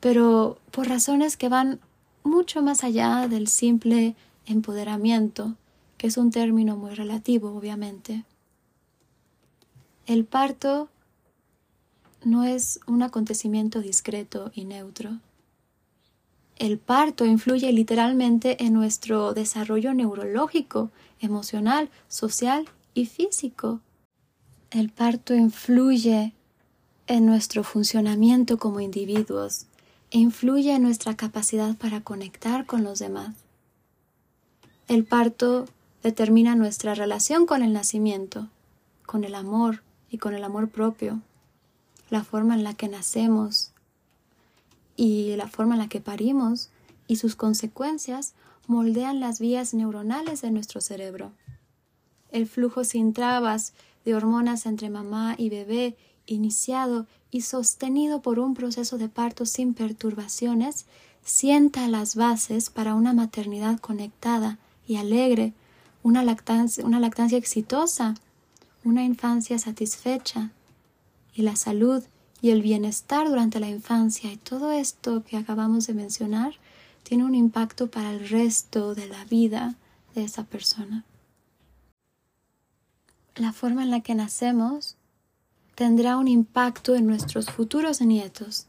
pero 0.00 0.56
por 0.70 0.88
razones 0.88 1.36
que 1.36 1.50
van 1.50 1.80
mucho 2.22 2.62
más 2.62 2.82
allá 2.82 3.28
del 3.28 3.46
simple 3.46 4.16
empoderamiento, 4.46 5.54
que 5.98 6.06
es 6.06 6.16
un 6.16 6.30
término 6.30 6.78
muy 6.78 6.94
relativo, 6.94 7.54
obviamente. 7.54 8.24
El 10.06 10.24
parto 10.24 10.88
no 12.24 12.44
es 12.44 12.80
un 12.86 13.02
acontecimiento 13.02 13.82
discreto 13.82 14.50
y 14.54 14.64
neutro. 14.64 15.18
El 16.56 16.78
parto 16.78 17.24
influye 17.24 17.72
literalmente 17.72 18.62
en 18.64 18.74
nuestro 18.74 19.34
desarrollo 19.34 19.92
neurológico, 19.92 20.90
emocional, 21.18 21.90
social 22.08 22.68
y 22.94 23.06
físico. 23.06 23.80
El 24.70 24.90
parto 24.90 25.34
influye 25.34 26.32
en 27.06 27.26
nuestro 27.26 27.64
funcionamiento 27.64 28.58
como 28.58 28.80
individuos, 28.80 29.66
e 30.10 30.18
influye 30.18 30.72
en 30.72 30.82
nuestra 30.82 31.16
capacidad 31.16 31.76
para 31.76 32.00
conectar 32.00 32.66
con 32.66 32.84
los 32.84 33.00
demás. 33.00 33.34
El 34.86 35.04
parto 35.04 35.64
determina 36.02 36.54
nuestra 36.54 36.94
relación 36.94 37.46
con 37.46 37.62
el 37.62 37.72
nacimiento, 37.72 38.48
con 39.06 39.24
el 39.24 39.34
amor 39.34 39.82
y 40.08 40.18
con 40.18 40.34
el 40.34 40.44
amor 40.44 40.68
propio, 40.68 41.20
la 42.10 42.22
forma 42.22 42.54
en 42.54 42.62
la 42.62 42.74
que 42.74 42.88
nacemos 42.88 43.73
y 44.96 45.36
la 45.36 45.48
forma 45.48 45.74
en 45.74 45.80
la 45.80 45.88
que 45.88 46.00
parimos 46.00 46.70
y 47.06 47.16
sus 47.16 47.36
consecuencias 47.36 48.34
moldean 48.66 49.20
las 49.20 49.40
vías 49.40 49.74
neuronales 49.74 50.42
de 50.42 50.50
nuestro 50.50 50.80
cerebro. 50.80 51.32
El 52.30 52.46
flujo 52.46 52.84
sin 52.84 53.12
trabas 53.12 53.74
de 54.04 54.14
hormonas 54.14 54.66
entre 54.66 54.90
mamá 54.90 55.34
y 55.38 55.50
bebé 55.50 55.96
iniciado 56.26 57.06
y 57.30 57.42
sostenido 57.42 58.22
por 58.22 58.38
un 58.38 58.54
proceso 58.54 58.98
de 58.98 59.08
parto 59.08 59.46
sin 59.46 59.74
perturbaciones, 59.74 60.86
sienta 61.24 61.88
las 61.88 62.16
bases 62.16 62.70
para 62.70 62.94
una 62.94 63.12
maternidad 63.12 63.78
conectada 63.78 64.58
y 64.86 64.96
alegre, 64.96 65.52
una 66.02 66.22
lactancia, 66.22 66.84
una 66.84 67.00
lactancia 67.00 67.38
exitosa, 67.38 68.14
una 68.84 69.04
infancia 69.04 69.58
satisfecha 69.58 70.50
y 71.34 71.42
la 71.42 71.56
salud 71.56 72.04
y 72.44 72.50
el 72.50 72.60
bienestar 72.60 73.26
durante 73.26 73.58
la 73.58 73.70
infancia 73.70 74.30
y 74.30 74.36
todo 74.36 74.70
esto 74.70 75.24
que 75.24 75.38
acabamos 75.38 75.86
de 75.86 75.94
mencionar 75.94 76.52
tiene 77.02 77.24
un 77.24 77.34
impacto 77.34 77.90
para 77.90 78.10
el 78.12 78.28
resto 78.28 78.94
de 78.94 79.06
la 79.06 79.24
vida 79.24 79.76
de 80.14 80.24
esa 80.24 80.44
persona. 80.44 81.04
La 83.34 83.54
forma 83.54 83.82
en 83.82 83.90
la 83.90 84.00
que 84.00 84.14
nacemos 84.14 84.96
tendrá 85.74 86.18
un 86.18 86.28
impacto 86.28 86.94
en 86.94 87.06
nuestros 87.06 87.46
futuros 87.46 88.02
nietos. 88.02 88.66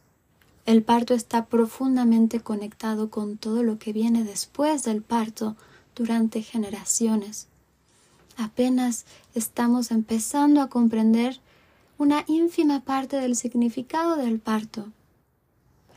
El 0.65 0.81
parto 0.81 1.13
está 1.13 1.47
profundamente 1.47 2.39
conectado 2.39 3.09
con 3.09 3.35
todo 3.35 3.61
lo 3.61 3.77
que 3.77 3.91
viene 3.91 4.23
después 4.23 4.83
del 4.83 5.01
parto 5.01 5.57
durante 5.95 6.41
generaciones. 6.43 7.47
Apenas 8.37 9.03
estamos 9.33 9.91
empezando 9.91 10.61
a 10.61 10.69
comprender 10.69 11.41
una 11.97 12.23
ínfima 12.27 12.81
parte 12.81 13.17
del 13.17 13.35
significado 13.35 14.15
del 14.15 14.39
parto. 14.39 14.87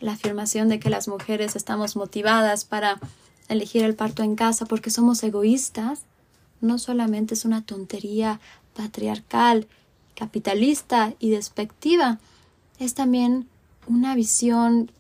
La 0.00 0.12
afirmación 0.12 0.68
de 0.68 0.78
que 0.78 0.90
las 0.90 1.08
mujeres 1.08 1.56
estamos 1.56 1.96
motivadas 1.96 2.64
para 2.64 3.00
elegir 3.48 3.82
el 3.82 3.94
parto 3.94 4.22
en 4.22 4.36
casa 4.36 4.66
porque 4.66 4.90
somos 4.90 5.22
egoístas 5.22 6.02
no 6.60 6.78
solamente 6.78 7.34
es 7.34 7.44
una 7.44 7.64
tontería 7.64 8.40
patriarcal 8.74 9.66
capitalista 10.14 11.14
y 11.20 11.30
despectiva, 11.30 12.18
es 12.80 12.94
también 12.94 13.48
una 13.86 14.16
visión 14.16 14.90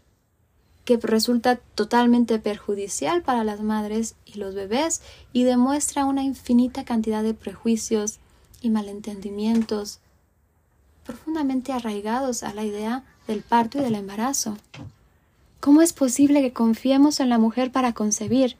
que 0.84 0.96
resulta 0.96 1.56
totalmente 1.56 2.38
perjudicial 2.38 3.22
para 3.22 3.42
las 3.42 3.60
madres 3.60 4.14
y 4.24 4.38
los 4.38 4.54
bebés 4.54 5.02
y 5.32 5.42
demuestra 5.42 6.04
una 6.04 6.22
infinita 6.22 6.84
cantidad 6.84 7.22
de 7.22 7.34
prejuicios 7.34 8.20
y 8.62 8.70
malentendimientos 8.70 9.98
profundamente 11.08 11.72
arraigados 11.72 12.44
a 12.44 12.54
la 12.54 12.62
idea 12.62 13.02
del 13.26 13.40
parto 13.40 13.78
y 13.78 13.80
del 13.80 13.96
embarazo. 13.96 14.56
¿Cómo 15.58 15.82
es 15.82 15.92
posible 15.92 16.42
que 16.42 16.52
confiemos 16.52 17.18
en 17.18 17.30
la 17.30 17.38
mujer 17.38 17.72
para 17.72 17.94
concebir, 17.94 18.56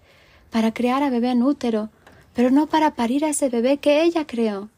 para 0.51 0.73
crear 0.73 1.05
a 1.05 1.11
bebé 1.11 1.31
en 1.31 1.45
útero, 1.45 1.91
pero 2.35 2.51
no 2.51 2.67
para 2.67 2.97
parir 2.97 3.25
a 3.25 3.29
ese 3.29 3.49
bebé 3.51 3.77
que 3.77 4.03
ella 4.03 4.27
creó? 4.27 4.69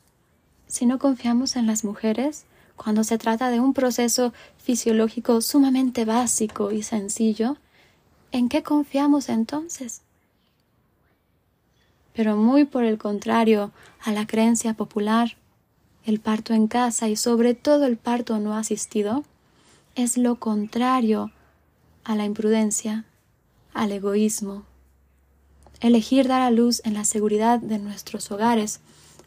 si 0.70 0.86
no 0.86 0.98
confiamos 0.98 1.56
en 1.56 1.66
las 1.66 1.84
mujeres, 1.84 2.44
cuando 2.76 3.02
se 3.02 3.18
trata 3.18 3.50
de 3.50 3.60
un 3.60 3.74
proceso 3.74 4.32
fisiológico 4.58 5.40
sumamente 5.40 6.04
básico 6.04 6.70
y 6.70 6.82
sencillo, 6.82 7.56
¿en 8.30 8.48
qué 8.48 8.62
confiamos 8.62 9.28
entonces? 9.28 10.02
Pero 12.14 12.36
muy 12.36 12.64
por 12.64 12.84
el 12.84 12.98
contrario 12.98 13.72
a 14.00 14.12
la 14.12 14.26
creencia 14.26 14.74
popular, 14.74 15.36
el 16.04 16.20
parto 16.20 16.54
en 16.54 16.66
casa 16.66 17.08
y 17.08 17.16
sobre 17.16 17.54
todo 17.54 17.86
el 17.86 17.96
parto 17.96 18.38
no 18.38 18.54
asistido 18.54 19.24
es 19.94 20.16
lo 20.16 20.36
contrario 20.36 21.30
a 22.04 22.16
la 22.16 22.24
imprudencia, 22.24 23.04
al 23.74 23.92
egoísmo. 23.92 24.64
Elegir 25.80 26.28
dar 26.28 26.42
a 26.42 26.50
luz 26.50 26.82
en 26.84 26.94
la 26.94 27.04
seguridad 27.04 27.58
de 27.58 27.78
nuestros 27.78 28.30
hogares 28.30 28.80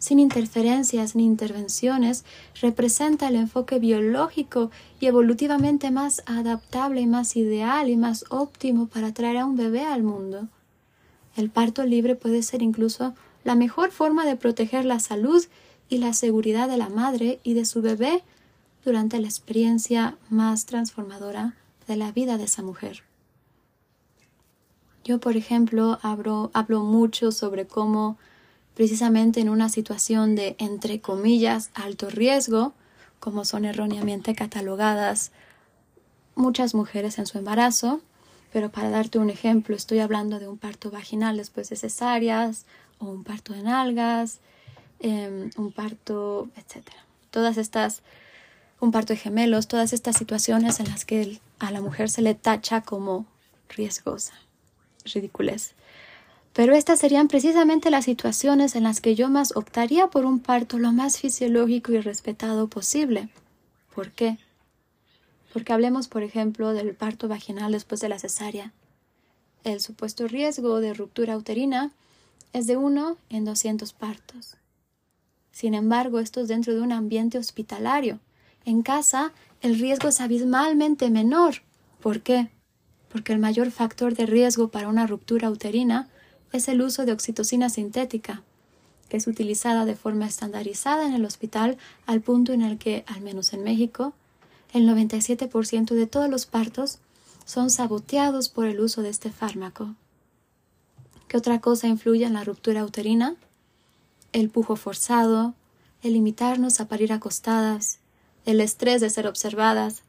sin 0.03 0.19
interferencias 0.19 1.15
ni 1.15 1.23
intervenciones, 1.23 2.25
representa 2.59 3.29
el 3.29 3.37
enfoque 3.37 3.79
biológico 3.79 4.69
y 4.99 5.05
evolutivamente 5.05 5.91
más 5.91 6.23
adaptable 6.25 6.99
y 6.99 7.07
más 7.07 7.37
ideal 7.37 7.89
y 7.89 7.95
más 7.95 8.25
óptimo 8.27 8.87
para 8.87 9.13
traer 9.13 9.37
a 9.37 9.45
un 9.45 9.55
bebé 9.55 9.85
al 9.85 10.03
mundo. 10.03 10.49
El 11.37 11.49
parto 11.49 11.85
libre 11.85 12.15
puede 12.15 12.43
ser 12.43 12.61
incluso 12.61 13.15
la 13.45 13.55
mejor 13.55 13.91
forma 13.91 14.25
de 14.25 14.35
proteger 14.35 14.83
la 14.83 14.99
salud 14.99 15.41
y 15.93 15.99
la 15.99 16.13
seguridad 16.13 16.67
de 16.67 16.77
la 16.77 16.89
madre 16.89 17.39
y 17.43 17.53
de 17.53 17.65
su 17.65 17.83
bebé 17.83 18.23
durante 18.83 19.19
la 19.19 19.27
experiencia 19.27 20.17
más 20.31 20.65
transformadora 20.65 21.53
de 21.87 21.95
la 21.97 22.11
vida 22.11 22.39
de 22.39 22.45
esa 22.45 22.63
mujer. 22.63 23.03
Yo, 25.03 25.19
por 25.19 25.37
ejemplo, 25.37 25.99
hablo, 26.01 26.49
mucho 26.83 27.31
sobre 27.31 27.67
cómo 27.67 28.17
precisamente 28.73 29.39
en 29.39 29.49
una 29.49 29.69
situación 29.69 30.33
de, 30.33 30.55
entre 30.57 30.99
comillas, 30.99 31.69
alto 31.75 32.09
riesgo, 32.09 32.73
como 33.19 33.45
son 33.45 33.63
erróneamente 33.63 34.33
catalogadas 34.33 35.31
muchas 36.33 36.73
mujeres 36.73 37.19
en 37.19 37.27
su 37.27 37.37
embarazo, 37.37 38.01
pero 38.51 38.71
para 38.71 38.89
darte 38.89 39.19
un 39.19 39.29
ejemplo, 39.29 39.75
estoy 39.75 39.99
hablando 39.99 40.39
de 40.39 40.47
un 40.47 40.57
parto 40.57 40.89
vaginal 40.89 41.37
después 41.37 41.69
de 41.69 41.75
cesáreas, 41.75 42.65
o 42.97 43.05
un 43.05 43.23
parto 43.23 43.53
de 43.53 43.61
nalgas, 43.61 44.39
em, 45.03 45.51
un 45.57 45.71
parto, 45.71 46.49
etc. 46.55 46.87
Todas 47.29 47.57
estas, 47.57 48.01
un 48.79 48.91
parto 48.91 49.13
de 49.13 49.17
gemelos, 49.19 49.67
todas 49.67 49.93
estas 49.93 50.17
situaciones 50.17 50.79
en 50.79 50.87
las 50.87 51.05
que 51.05 51.39
a 51.59 51.69
la 51.71 51.81
mujer 51.81 52.09
se 52.09 52.23
le 52.23 52.33
tacha 52.33 52.81
como 52.81 53.27
riesgosa. 53.69 54.33
Ridiculez. 55.05 55.75
Pero 56.53 56.75
estas 56.75 56.99
serían 56.99 57.27
precisamente 57.27 57.89
las 57.89 58.05
situaciones 58.05 58.75
en 58.75 58.83
las 58.83 59.01
que 59.01 59.15
yo 59.15 59.29
más 59.29 59.55
optaría 59.55 60.07
por 60.07 60.25
un 60.25 60.39
parto 60.39 60.79
lo 60.79 60.91
más 60.91 61.19
fisiológico 61.19 61.91
y 61.91 61.99
respetado 61.99 62.67
posible. 62.67 63.29
¿Por 63.93 64.11
qué? 64.11 64.37
Porque 65.51 65.73
hablemos, 65.73 66.07
por 66.07 66.23
ejemplo, 66.23 66.73
del 66.73 66.95
parto 66.95 67.27
vaginal 67.27 67.71
después 67.71 68.01
de 68.01 68.09
la 68.09 68.19
cesárea. 68.19 68.71
El 69.63 69.81
supuesto 69.81 70.27
riesgo 70.27 70.79
de 70.79 70.93
ruptura 70.93 71.37
uterina 71.37 71.91
es 72.53 72.67
de 72.67 72.77
1 72.77 73.17
en 73.29 73.45
200 73.45 73.93
partos. 73.93 74.57
Sin 75.53 75.75
embargo, 75.75 76.19
esto 76.19 76.41
es 76.41 76.47
dentro 76.49 76.73
de 76.73 76.81
un 76.81 76.91
ambiente 76.91 77.37
hospitalario. 77.37 78.19
En 78.65 78.81
casa, 78.81 79.31
el 79.61 79.79
riesgo 79.79 80.09
es 80.09 80.19
abismalmente 80.19 81.09
menor. 81.11 81.61
¿Por 82.01 82.21
qué? 82.21 82.49
Porque 83.09 83.33
el 83.33 83.39
mayor 83.39 83.69
factor 83.69 84.15
de 84.15 84.25
riesgo 84.25 84.69
para 84.69 84.89
una 84.89 85.05
ruptura 85.05 85.51
uterina 85.51 86.09
es 86.51 86.67
el 86.67 86.81
uso 86.81 87.05
de 87.05 87.13
oxitocina 87.13 87.69
sintética, 87.69 88.41
que 89.09 89.17
es 89.17 89.27
utilizada 89.27 89.85
de 89.85 89.95
forma 89.95 90.25
estandarizada 90.25 91.05
en 91.05 91.13
el 91.13 91.23
hospital 91.23 91.77
al 92.07 92.21
punto 92.21 92.51
en 92.51 92.63
el 92.63 92.79
que, 92.79 93.05
al 93.05 93.21
menos 93.21 93.53
en 93.53 93.63
México, 93.63 94.13
el 94.73 94.89
97% 94.89 95.93
de 95.93 96.07
todos 96.07 96.29
los 96.29 96.47
partos 96.47 96.97
son 97.45 97.69
saboteados 97.69 98.49
por 98.49 98.65
el 98.65 98.79
uso 98.79 99.03
de 99.03 99.09
este 99.09 99.29
fármaco. 99.29 99.93
¿Qué 101.27 101.37
otra 101.37 101.61
cosa 101.61 101.87
influye 101.87 102.25
en 102.25 102.33
la 102.33 102.43
ruptura 102.43 102.83
uterina? 102.83 103.35
El 104.33 104.49
pujo 104.49 104.75
forzado, 104.75 105.53
el 106.01 106.13
limitarnos 106.13 106.79
a 106.79 106.87
parir 106.87 107.13
acostadas, 107.13 107.99
el 108.45 108.59
estrés 108.59 108.99
de 108.99 109.09
ser 109.09 109.27
observadas, 109.27 110.01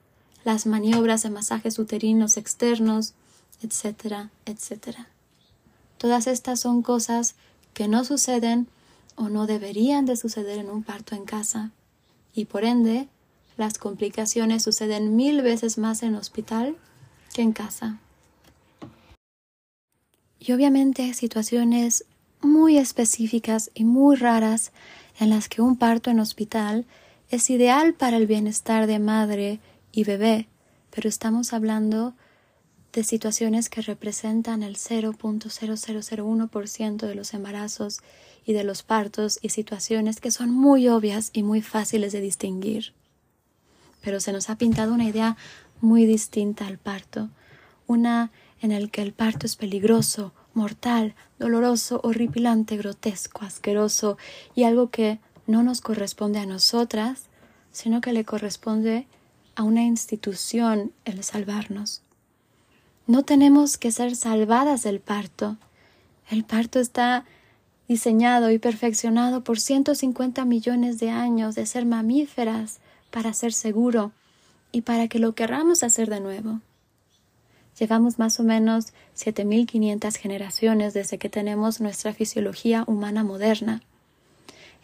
las 0.44 0.66
maniobras 0.66 1.22
de 1.22 1.30
masajes 1.30 1.78
uterinos 1.78 2.36
externos, 2.36 3.14
etcétera, 3.62 4.30
etcétera. 4.46 5.08
Todas 5.98 6.26
estas 6.26 6.60
son 6.60 6.82
cosas 6.82 7.34
que 7.72 7.86
no 7.86 8.04
suceden 8.04 8.66
o 9.16 9.28
no 9.28 9.46
deberían 9.46 10.06
de 10.06 10.16
suceder 10.16 10.58
en 10.58 10.70
un 10.70 10.82
parto 10.82 11.14
en 11.14 11.24
casa 11.24 11.70
y 12.34 12.46
por 12.46 12.64
ende 12.64 13.08
las 13.56 13.78
complicaciones 13.78 14.62
suceden 14.62 15.16
mil 15.16 15.42
veces 15.42 15.78
más 15.78 16.02
en 16.02 16.14
hospital 16.14 16.76
que 17.32 17.42
en 17.42 17.52
casa. 17.52 17.98
Y 20.40 20.52
obviamente 20.52 21.14
situaciones 21.14 22.04
muy 22.44 22.78
específicas 22.78 23.70
y 23.74 23.84
muy 23.84 24.16
raras 24.16 24.72
en 25.18 25.30
las 25.30 25.48
que 25.48 25.62
un 25.62 25.76
parto 25.76 26.10
en 26.10 26.20
hospital 26.20 26.86
es 27.30 27.50
ideal 27.50 27.94
para 27.94 28.16
el 28.16 28.26
bienestar 28.26 28.86
de 28.86 28.98
madre 28.98 29.60
y 29.92 30.04
bebé, 30.04 30.48
pero 30.90 31.08
estamos 31.08 31.52
hablando 31.52 32.14
de 32.92 33.02
situaciones 33.02 33.68
que 33.68 33.82
representan 33.82 34.62
el 34.62 34.76
0.0001% 34.76 37.06
de 37.06 37.14
los 37.14 37.34
embarazos 37.34 38.00
y 38.46 38.52
de 38.52 38.62
los 38.62 38.82
partos 38.82 39.38
y 39.42 39.48
situaciones 39.48 40.20
que 40.20 40.30
son 40.30 40.50
muy 40.50 40.88
obvias 40.88 41.30
y 41.32 41.42
muy 41.42 41.62
fáciles 41.62 42.12
de 42.12 42.20
distinguir. 42.20 42.92
Pero 44.00 44.20
se 44.20 44.32
nos 44.32 44.50
ha 44.50 44.58
pintado 44.58 44.94
una 44.94 45.08
idea 45.08 45.36
muy 45.80 46.06
distinta 46.06 46.66
al 46.66 46.78
parto, 46.78 47.30
una 47.86 48.30
en 48.60 48.70
el 48.70 48.90
que 48.90 49.02
el 49.02 49.12
parto 49.12 49.46
es 49.46 49.56
peligroso, 49.56 50.32
mortal, 50.54 51.14
doloroso, 51.38 52.00
horripilante, 52.02 52.76
grotesco, 52.76 53.44
asqueroso 53.44 54.16
y 54.54 54.64
algo 54.64 54.90
que 54.90 55.18
no 55.46 55.62
nos 55.62 55.80
corresponde 55.80 56.38
a 56.38 56.46
nosotras, 56.46 57.24
sino 57.72 58.00
que 58.00 58.12
le 58.12 58.24
corresponde 58.24 59.06
a 59.56 59.62
una 59.62 59.82
institución 59.82 60.92
el 61.04 61.22
salvarnos. 61.22 62.02
No 63.06 63.22
tenemos 63.22 63.76
que 63.76 63.92
ser 63.92 64.16
salvadas 64.16 64.82
del 64.82 65.00
parto. 65.00 65.56
El 66.30 66.44
parto 66.44 66.80
está 66.80 67.24
diseñado 67.86 68.50
y 68.50 68.58
perfeccionado 68.58 69.44
por 69.44 69.60
150 69.60 70.44
millones 70.46 70.98
de 70.98 71.10
años 71.10 71.54
de 71.54 71.66
ser 71.66 71.84
mamíferas 71.84 72.78
para 73.10 73.34
ser 73.34 73.52
seguro 73.52 74.12
y 74.72 74.80
para 74.80 75.08
que 75.08 75.18
lo 75.18 75.34
querramos 75.34 75.82
hacer 75.82 76.08
de 76.08 76.20
nuevo. 76.20 76.60
Llevamos 77.78 78.18
más 78.18 78.38
o 78.40 78.44
menos 78.44 78.92
7.500 79.16 80.16
generaciones 80.16 80.94
desde 80.94 81.18
que 81.18 81.28
tenemos 81.28 81.80
nuestra 81.80 82.12
fisiología 82.12 82.84
humana 82.86 83.24
moderna. 83.24 83.82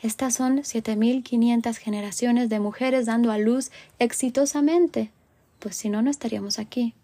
Estas 0.02 0.34
son 0.34 0.58
7.500 0.58 1.76
generaciones 1.76 2.48
de 2.48 2.58
mujeres 2.58 3.06
dando 3.06 3.30
a 3.30 3.38
luz 3.38 3.70
exitosamente, 3.98 5.10
pues 5.58 5.76
si 5.76 5.90
no, 5.90 6.02
no 6.02 6.10
estaríamos 6.10 6.58
aquí. 6.58 6.94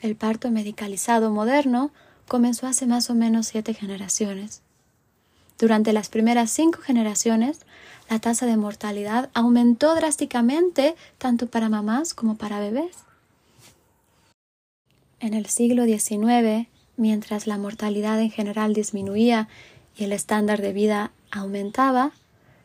El 0.00 0.16
parto 0.16 0.50
medicalizado 0.50 1.30
moderno 1.30 1.90
comenzó 2.26 2.66
hace 2.66 2.86
más 2.86 3.10
o 3.10 3.14
menos 3.14 3.48
siete 3.48 3.74
generaciones. 3.74 4.62
Durante 5.58 5.92
las 5.92 6.08
primeras 6.08 6.50
cinco 6.50 6.80
generaciones, 6.80 7.60
la 8.08 8.18
tasa 8.18 8.46
de 8.46 8.56
mortalidad 8.56 9.28
aumentó 9.34 9.94
drásticamente 9.94 10.96
tanto 11.18 11.48
para 11.48 11.68
mamás 11.68 12.14
como 12.14 12.36
para 12.36 12.60
bebés. 12.60 12.96
En 15.20 15.34
el 15.34 15.46
siglo 15.46 15.84
XIX, 15.84 16.66
mientras 16.96 17.46
la 17.46 17.58
mortalidad 17.58 18.18
en 18.20 18.30
general 18.30 18.72
disminuía 18.72 19.48
y 19.94 20.04
el 20.04 20.12
estándar 20.12 20.62
de 20.62 20.72
vida 20.72 21.12
aumentaba, 21.30 22.12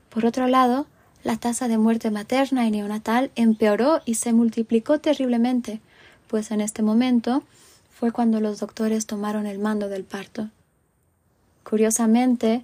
por 0.09 0.25
otro 0.25 0.47
lado, 0.47 0.87
la 1.25 1.35
tasa 1.35 1.67
de 1.67 1.77
muerte 1.77 2.11
materna 2.11 2.65
y 2.65 2.71
neonatal 2.71 3.29
empeoró 3.35 4.01
y 4.05 4.15
se 4.15 4.31
multiplicó 4.31 4.99
terriblemente, 4.99 5.81
pues 6.27 6.49
en 6.51 6.61
este 6.61 6.81
momento 6.81 7.43
fue 7.91 8.13
cuando 8.13 8.39
los 8.39 8.59
doctores 8.59 9.05
tomaron 9.05 9.47
el 9.47 9.59
mando 9.59 9.89
del 9.89 10.05
parto. 10.05 10.49
Curiosamente, 11.63 12.63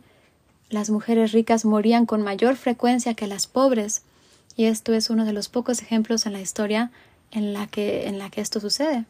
las 0.69 0.89
mujeres 0.89 1.33
ricas 1.33 1.65
morían 1.65 2.05
con 2.05 2.21
mayor 2.21 2.55
frecuencia 2.55 3.13
que 3.13 3.27
las 3.27 3.45
pobres, 3.45 4.03
y 4.55 4.65
esto 4.65 4.93
es 4.93 5.09
uno 5.09 5.25
de 5.25 5.33
los 5.33 5.49
pocos 5.49 5.81
ejemplos 5.81 6.25
en 6.25 6.31
la 6.31 6.39
historia 6.39 6.91
en 7.31 7.51
la 7.51 7.67
que, 7.67 8.07
en 8.07 8.19
la 8.19 8.29
que 8.29 8.39
esto 8.39 8.61
sucede. 8.61 9.05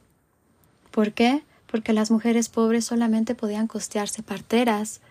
¿Por 0.92 1.14
qué? 1.14 1.44
Porque 1.68 1.94
las 1.94 2.12
mujeres 2.12 2.50
pobres 2.50 2.86
solamente 2.86 3.34
podían 3.34 3.68
costearse 3.68 4.24
parteras 4.24 5.02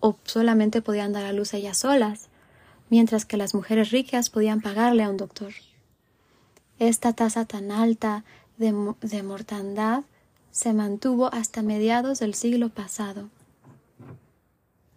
o 0.00 0.16
solamente 0.24 0.80
podían 0.80 1.12
dar 1.12 1.24
a 1.24 1.32
luz 1.32 1.54
ellas 1.54 1.78
solas, 1.78 2.28
mientras 2.88 3.24
que 3.24 3.36
las 3.36 3.54
mujeres 3.54 3.90
ricas 3.90 4.30
podían 4.30 4.60
pagarle 4.60 5.02
a 5.02 5.10
un 5.10 5.16
doctor. 5.16 5.52
Esta 6.78 7.12
tasa 7.12 7.44
tan 7.44 7.72
alta 7.72 8.24
de, 8.56 8.72
mortandad 9.22 10.04
se 10.52 10.72
mantuvo 10.72 11.32
hasta 11.32 11.62
mediados 11.62 12.20
del 12.20 12.34
siglo 12.34 12.68
pasado. 12.68 13.28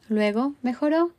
Luego 0.07 0.53
mejoró. 0.61 1.11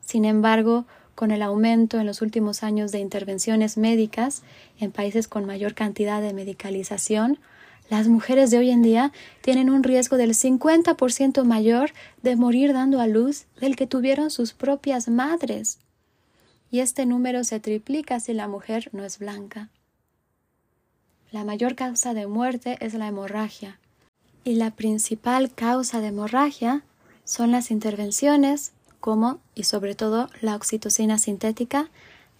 Sin 0.00 0.26
embargo, 0.26 0.84
con 1.14 1.30
el 1.30 1.40
aumento 1.40 1.98
en 1.98 2.06
los 2.06 2.20
últimos 2.20 2.62
años 2.62 2.92
de 2.92 2.98
intervenciones 2.98 3.78
médicas 3.78 4.42
en 4.78 4.92
países 4.92 5.28
con 5.28 5.46
mayor 5.46 5.74
cantidad 5.74 6.20
de 6.20 6.34
medicalización, 6.34 7.38
las 7.88 8.08
mujeres 8.08 8.50
de 8.50 8.58
hoy 8.58 8.70
en 8.70 8.82
día 8.82 9.12
tienen 9.42 9.70
un 9.70 9.82
riesgo 9.82 10.16
del 10.16 10.30
50% 10.30 11.44
mayor 11.44 11.92
de 12.22 12.36
morir 12.36 12.72
dando 12.72 13.00
a 13.00 13.06
luz 13.06 13.46
del 13.60 13.76
que 13.76 13.86
tuvieron 13.86 14.30
sus 14.30 14.52
propias 14.52 15.08
madres. 15.08 15.78
Y 16.70 16.80
este 16.80 17.06
número 17.06 17.44
se 17.44 17.60
triplica 17.60 18.20
si 18.20 18.32
la 18.32 18.48
mujer 18.48 18.88
no 18.92 19.04
es 19.04 19.18
blanca. 19.18 19.68
La 21.30 21.44
mayor 21.44 21.74
causa 21.74 22.14
de 22.14 22.26
muerte 22.26 22.78
es 22.80 22.94
la 22.94 23.08
hemorragia 23.08 23.78
y 24.44 24.54
la 24.54 24.70
principal 24.70 25.52
causa 25.52 26.00
de 26.00 26.08
hemorragia 26.08 26.84
son 27.24 27.50
las 27.50 27.70
intervenciones 27.70 28.72
como 29.00 29.40
y 29.54 29.64
sobre 29.64 29.94
todo 29.94 30.28
la 30.40 30.54
oxitocina 30.54 31.18
sintética 31.18 31.90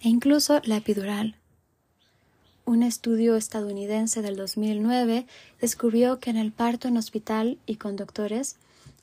e 0.01 0.09
incluso 0.09 0.61
la 0.63 0.77
epidural. 0.77 1.35
Un 2.65 2.83
estudio 2.83 3.35
estadounidense 3.35 4.21
del 4.21 4.35
2009 4.35 5.27
descubrió 5.61 6.19
que 6.19 6.31
en 6.31 6.37
el 6.37 6.51
parto 6.51 6.87
en 6.87 6.97
hospital 6.97 7.57
y 7.65 7.75
con 7.75 7.95
doctores 7.95 8.57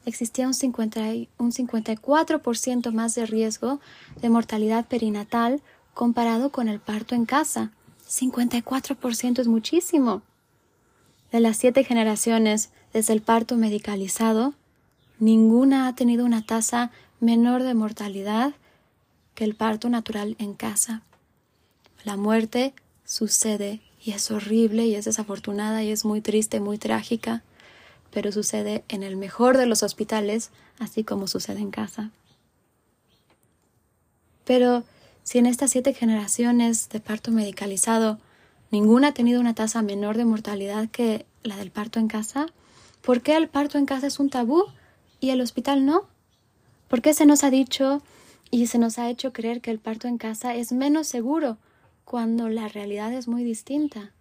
existía 0.04 0.46
un, 0.46 0.54
50, 0.54 1.00
un 1.38 1.52
54% 1.52 2.92
más 2.92 3.14
de 3.14 3.26
riesgo 3.26 3.80
de 4.20 4.28
mortalidad 4.30 4.86
perinatal 4.86 5.62
comparado 5.94 6.50
con 6.50 6.68
el 6.68 6.80
parto 6.80 7.14
en 7.14 7.24
casa 7.24 7.70
54% 8.12 9.38
es 9.38 9.48
muchísimo. 9.48 10.22
De 11.30 11.40
las 11.40 11.56
siete 11.56 11.82
generaciones 11.82 12.70
desde 12.92 13.14
el 13.14 13.22
parto 13.22 13.56
medicalizado, 13.56 14.54
ninguna 15.18 15.86
ha 15.86 15.94
tenido 15.94 16.24
una 16.24 16.44
tasa 16.44 16.90
menor 17.20 17.62
de 17.62 17.74
mortalidad 17.74 18.52
que 19.34 19.44
el 19.44 19.54
parto 19.54 19.88
natural 19.88 20.36
en 20.38 20.52
casa. 20.52 21.02
La 22.04 22.16
muerte 22.16 22.74
sucede 23.12 23.82
y 24.02 24.12
es 24.12 24.30
horrible 24.30 24.86
y 24.86 24.94
es 24.94 25.04
desafortunada 25.04 25.82
y 25.82 25.90
es 25.90 26.06
muy 26.06 26.22
triste, 26.22 26.60
muy 26.60 26.78
trágica, 26.78 27.42
pero 28.10 28.32
sucede 28.32 28.84
en 28.88 29.02
el 29.02 29.16
mejor 29.16 29.58
de 29.58 29.66
los 29.66 29.82
hospitales, 29.82 30.50
así 30.78 31.04
como 31.04 31.28
sucede 31.28 31.60
en 31.60 31.70
casa. 31.70 32.10
Pero 34.44 34.82
si 35.24 35.38
en 35.38 35.44
estas 35.44 35.72
siete 35.72 35.92
generaciones 35.92 36.88
de 36.88 37.00
parto 37.00 37.32
medicalizado 37.32 38.18
ninguna 38.70 39.08
ha 39.08 39.14
tenido 39.14 39.42
una 39.42 39.54
tasa 39.54 39.82
menor 39.82 40.16
de 40.16 40.24
mortalidad 40.24 40.88
que 40.88 41.26
la 41.42 41.56
del 41.56 41.70
parto 41.70 42.00
en 42.00 42.08
casa? 42.08 42.46
¿Por 43.02 43.20
qué 43.20 43.36
el 43.36 43.48
parto 43.48 43.76
en 43.76 43.84
casa 43.84 44.06
es 44.06 44.20
un 44.20 44.30
tabú 44.30 44.64
y 45.20 45.30
el 45.30 45.42
hospital 45.42 45.84
no? 45.84 46.06
¿Por 46.88 47.02
qué 47.02 47.12
se 47.12 47.26
nos 47.26 47.44
ha 47.44 47.50
dicho 47.50 48.00
y 48.50 48.68
se 48.68 48.78
nos 48.78 48.98
ha 48.98 49.10
hecho 49.10 49.34
creer 49.34 49.60
que 49.60 49.70
el 49.70 49.80
parto 49.80 50.08
en 50.08 50.16
casa 50.16 50.54
es 50.54 50.72
menos 50.72 51.08
seguro 51.08 51.58
cuando 52.12 52.50
la 52.50 52.68
realidad 52.68 53.10
es 53.14 53.26
muy 53.26 53.42
distinta? 53.42 54.12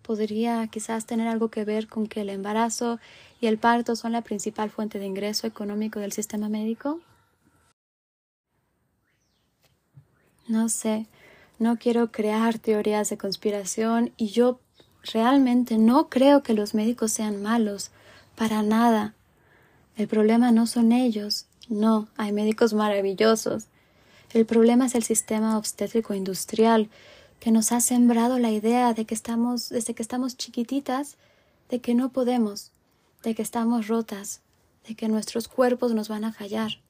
podría 0.00 0.66
quizás 0.68 1.04
tener 1.04 1.28
algo 1.28 1.50
que 1.50 1.66
ver 1.66 1.86
con 1.86 2.06
que 2.06 2.22
el 2.22 2.30
embarazo 2.30 2.98
y 3.42 3.46
el 3.46 3.58
parto 3.58 3.94
son 3.94 4.12
la 4.12 4.22
principal 4.22 4.70
fuente 4.70 4.98
de 4.98 5.04
ingreso 5.04 5.46
económico 5.46 6.00
del 6.00 6.12
sistema 6.12 6.48
médico? 6.48 7.00
No 10.48 10.70
sé, 10.70 11.06
no 11.58 11.76
quiero 11.76 12.10
crear 12.10 12.58
teorías 12.58 13.10
de 13.10 13.18
conspiración 13.18 14.12
y 14.16 14.28
yo 14.28 14.60
realmente 15.12 15.76
no 15.76 16.08
creo 16.08 16.42
que 16.42 16.54
los 16.54 16.72
médicos 16.72 17.12
sean 17.12 17.42
malos, 17.42 17.90
para 18.34 18.62
nada. 18.62 19.12
El 19.96 20.08
problema 20.08 20.52
no 20.52 20.66
son 20.66 20.90
ellos, 20.90 21.44
no, 21.68 22.08
hay 22.16 22.32
médicos 22.32 22.72
maravillosos. 22.72 23.66
El 24.34 24.46
problema 24.46 24.86
es 24.86 24.96
el 24.96 25.04
sistema 25.04 25.56
obstétrico 25.56 26.12
industrial 26.12 26.90
que 27.38 27.52
nos 27.52 27.70
ha 27.70 27.80
sembrado 27.80 28.40
la 28.40 28.50
idea 28.50 28.92
de 28.92 29.04
que 29.04 29.14
estamos, 29.14 29.68
desde 29.68 29.94
que 29.94 30.02
estamos 30.02 30.36
chiquititas, 30.36 31.16
de 31.70 31.80
que 31.80 31.94
no 31.94 32.08
podemos, 32.08 32.72
de 33.22 33.36
que 33.36 33.42
estamos 33.42 33.86
rotas, 33.86 34.40
de 34.88 34.96
que 34.96 35.06
nuestros 35.06 35.46
cuerpos 35.46 35.94
nos 35.94 36.08
van 36.08 36.24
a 36.24 36.32
fallar. 36.32 36.80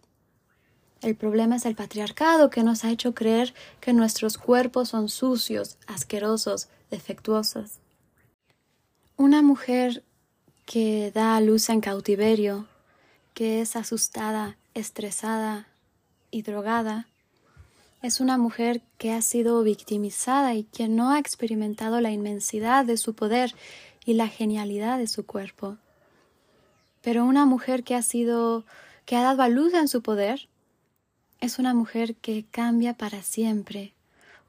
El 1.02 1.16
problema 1.16 1.56
es 1.56 1.66
el 1.66 1.74
patriarcado 1.74 2.48
que 2.48 2.62
nos 2.62 2.82
ha 2.82 2.90
hecho 2.90 3.14
creer 3.14 3.52
que 3.78 3.92
nuestros 3.92 4.38
cuerpos 4.38 4.88
son 4.88 5.10
sucios, 5.10 5.76
asquerosos, 5.86 6.68
defectuosos. 6.90 7.72
Una 9.18 9.42
mujer 9.42 10.02
que 10.64 11.12
da 11.14 11.36
a 11.36 11.42
luz 11.42 11.68
en 11.68 11.82
cautiverio, 11.82 12.66
que 13.34 13.60
es 13.60 13.76
asustada, 13.76 14.56
estresada 14.72 15.68
y 16.30 16.40
drogada, 16.40 17.06
es 18.04 18.20
una 18.20 18.36
mujer 18.36 18.82
que 18.98 19.14
ha 19.14 19.22
sido 19.22 19.62
victimizada 19.62 20.52
y 20.52 20.64
que 20.64 20.88
no 20.88 21.12
ha 21.12 21.18
experimentado 21.18 22.02
la 22.02 22.10
inmensidad 22.10 22.84
de 22.84 22.98
su 22.98 23.14
poder 23.14 23.54
y 24.04 24.12
la 24.12 24.28
genialidad 24.28 24.98
de 24.98 25.06
su 25.06 25.24
cuerpo. 25.24 25.78
Pero 27.00 27.24
una 27.24 27.46
mujer 27.46 27.82
que 27.82 27.94
ha 27.94 28.02
sido 28.02 28.64
que 29.06 29.16
ha 29.16 29.22
dado 29.22 29.42
a 29.42 29.48
luz 29.48 29.72
en 29.72 29.88
su 29.88 30.02
poder 30.02 30.48
es 31.40 31.58
una 31.58 31.72
mujer 31.72 32.14
que 32.16 32.44
cambia 32.50 32.92
para 32.92 33.22
siempre, 33.22 33.94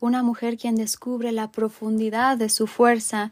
una 0.02 0.22
mujer 0.22 0.58
quien 0.58 0.76
descubre 0.76 1.32
la 1.32 1.50
profundidad 1.50 2.38
de 2.38 2.50
su 2.50 2.68
fuerza 2.68 3.32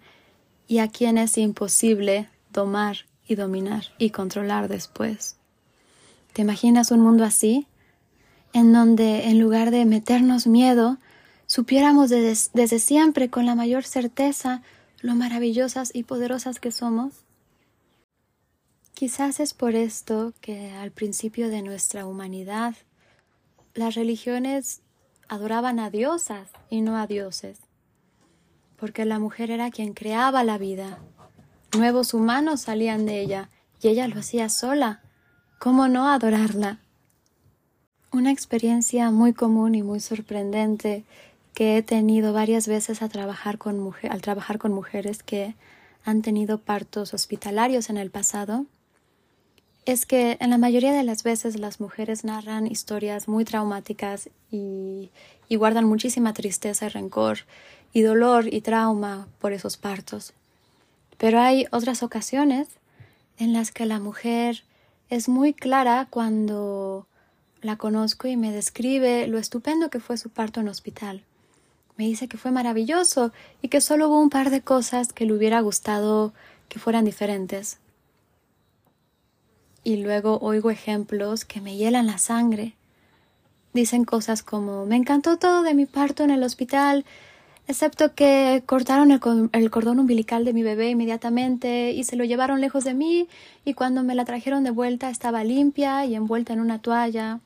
y 0.69 0.77
a 0.77 0.87
quien 0.87 1.17
es 1.17 1.37
imposible 1.37 2.29
domar 2.53 2.95
y 3.27 3.35
dominar 3.35 3.87
y 3.97 4.11
controlar 4.11 4.69
después. 4.69 5.35
¿Te 6.31 6.43
imaginas 6.43 6.91
un 6.91 7.01
mundo 7.01 7.25
así? 7.25 7.67
En 8.53 8.71
donde 8.71 9.29
en 9.29 9.39
lugar 9.39 9.71
de 9.71 9.85
meternos 9.85 10.47
miedo, 10.47 10.97
supiéramos 11.47 12.09
desde, 12.09 12.79
siempre 12.79 13.29
con 13.29 13.45
la 13.45 13.55
mayor 13.55 13.83
certeza 13.83 14.61
lo 15.01 15.15
maravillosas 15.15 15.91
y 15.93 16.03
poderosas 16.03 16.59
que 16.59 16.71
somos? 16.71 17.13
Quizás 18.93 19.39
es 19.39 19.53
por 19.53 19.75
esto 19.75 20.33
que 20.39 20.71
al 20.71 20.91
principio 20.91 21.49
de 21.49 21.63
nuestra 21.63 22.05
humanidad 22.05 22.75
las 23.73 23.95
religiones 23.95 24.81
adoraban 25.27 25.79
a 25.79 25.89
diosas 25.89 26.49
y 26.69 26.81
no 26.81 26.95
a 26.97 27.07
dioses, 27.07 27.57
porque 28.77 29.03
la 29.03 29.17
mujer 29.17 29.49
era 29.49 29.71
quien 29.71 29.93
creaba 29.93 30.43
la 30.43 30.59
vida, 30.59 30.99
nuevos 31.75 32.13
humanos 32.13 32.61
salían 32.61 33.07
de 33.07 33.19
ella 33.19 33.49
y 33.81 33.87
ella 33.87 34.07
lo 34.07 34.19
hacía 34.19 34.47
sola. 34.49 35.01
¿Cómo 35.59 35.87
no 35.87 36.09
adorarla? 36.09 36.82
Una 38.13 38.29
experiencia 38.29 39.09
muy 39.09 39.33
común 39.33 39.73
y 39.73 39.81
muy 39.81 39.99
sorprendente 39.99 41.03
que 41.55 41.77
he 41.77 41.81
tenido 41.81 42.31
varias 42.31 42.67
veces 42.67 43.01
a 43.01 43.09
trabajar 43.09 43.57
con 43.57 43.91
al 44.07 44.21
trabajar 44.21 44.59
con 44.59 44.71
mujeres 44.71 45.23
que 45.23 45.55
han 46.05 46.21
tenido 46.21 46.59
partos 46.59 47.15
hospitalarios 47.15 47.89
en 47.89 47.97
el 47.97 48.11
pasado 48.11 48.67
es 49.87 50.05
que 50.05 50.37
en 50.39 50.51
la 50.51 50.59
mayoría 50.59 50.93
de 50.93 51.01
las 51.01 51.23
veces 51.23 51.59
las 51.59 51.79
mujeres 51.79 52.23
narran 52.23 52.67
historias 52.67 53.27
muy 53.27 53.45
traumáticas 53.45 54.29
y, 54.51 55.09
y 55.49 55.55
guardan 55.55 55.85
muchísima 55.85 56.33
tristeza 56.33 56.85
y 56.85 56.89
rencor 56.89 57.39
y 57.93 58.03
dolor 58.03 58.45
y 58.53 58.61
trauma 58.61 59.27
por 59.39 59.53
esos 59.53 59.75
partos. 59.75 60.33
Pero 61.17 61.39
hay 61.39 61.65
otras 61.71 62.03
ocasiones 62.03 62.67
en 63.39 63.53
las 63.53 63.71
que 63.71 63.87
la 63.87 63.99
mujer 63.99 64.65
es 65.09 65.27
muy 65.27 65.55
clara 65.55 66.05
cuando 66.11 67.07
la 67.63 67.77
conozco 67.77 68.27
y 68.27 68.37
me 68.37 68.51
describe 68.51 69.27
lo 69.27 69.37
estupendo 69.37 69.89
que 69.89 69.99
fue 69.99 70.17
su 70.17 70.29
parto 70.29 70.59
en 70.59 70.67
hospital. 70.67 71.23
Me 71.97 72.05
dice 72.05 72.27
que 72.27 72.37
fue 72.37 72.51
maravilloso 72.51 73.31
y 73.61 73.67
que 73.67 73.81
solo 73.81 74.07
hubo 74.07 74.19
un 74.19 74.29
par 74.29 74.49
de 74.49 74.61
cosas 74.61 75.13
que 75.13 75.25
le 75.25 75.33
hubiera 75.33 75.61
gustado 75.61 76.33
que 76.67 76.79
fueran 76.79 77.05
diferentes. 77.05 77.77
Y 79.83 79.97
luego 79.97 80.39
oigo 80.41 80.71
ejemplos 80.71 81.45
que 81.45 81.61
me 81.61 81.77
hielan 81.77 82.07
la 82.07 82.17
sangre. 82.17 82.73
Dicen 83.73 84.05
cosas 84.05 84.43
como 84.43 84.85
me 84.85 84.95
encantó 84.95 85.37
todo 85.37 85.61
de 85.61 85.73
mi 85.73 85.85
parto 85.85 86.23
en 86.23 86.31
el 86.31 86.43
hospital, 86.43 87.05
excepto 87.67 88.13
que 88.15 88.63
cortaron 88.65 89.11
el, 89.11 89.19
el, 89.51 89.71
cordón 89.71 89.99
umbilical 89.99 90.45
de 90.45 90.53
mi 90.53 90.63
bebé 90.63 90.89
inmediatamente 90.89 91.91
y 91.91 92.03
se 92.03 92.15
lo 92.15 92.23
llevaron 92.23 92.61
lejos 92.61 92.83
de 92.83 92.93
mí 92.93 93.27
y 93.65 93.73
cuando 93.73 94.03
me 94.03 94.15
la 94.15 94.25
trajeron 94.25 94.63
de 94.63 94.71
vuelta 94.71 95.09
estaba 95.09 95.43
limpia 95.43 96.05
y 96.05 96.15
envuelta 96.15 96.53
en 96.53 96.59
una 96.59 96.79
toalla 96.79 97.39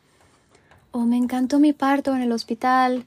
o 0.97 1.05
me 1.05 1.17
encantó 1.17 1.59
mi 1.59 1.73
parto 1.73 2.15
en 2.15 2.23
el 2.23 2.31
hospital, 2.31 3.05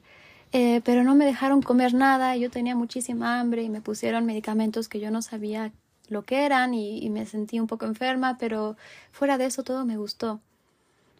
eh, 0.53 0.81
pero 0.85 1.03
no 1.03 1.13
me 1.13 1.25
dejaron 1.25 1.61
comer 1.61 1.93
nada, 1.93 2.37
yo 2.37 2.49
tenía 2.49 2.73
muchísima 2.73 3.39
hambre 3.39 3.63
y 3.63 3.69
me 3.69 3.81
pusieron 3.81 4.25
medicamentos 4.25 4.87
que 4.87 5.01
yo 5.01 5.11
no 5.11 5.21
sabía 5.21 5.73
lo 6.07 6.23
que 6.23 6.45
eran 6.45 6.73
y, 6.73 6.99
y 6.99 7.09
me 7.09 7.25
sentí 7.25 7.59
un 7.59 7.67
poco 7.67 7.85
enferma, 7.85 8.37
pero 8.37 8.77
fuera 9.11 9.37
de 9.37 9.45
eso 9.45 9.63
todo 9.63 9.85
me 9.85 9.97
gustó. 9.97 10.39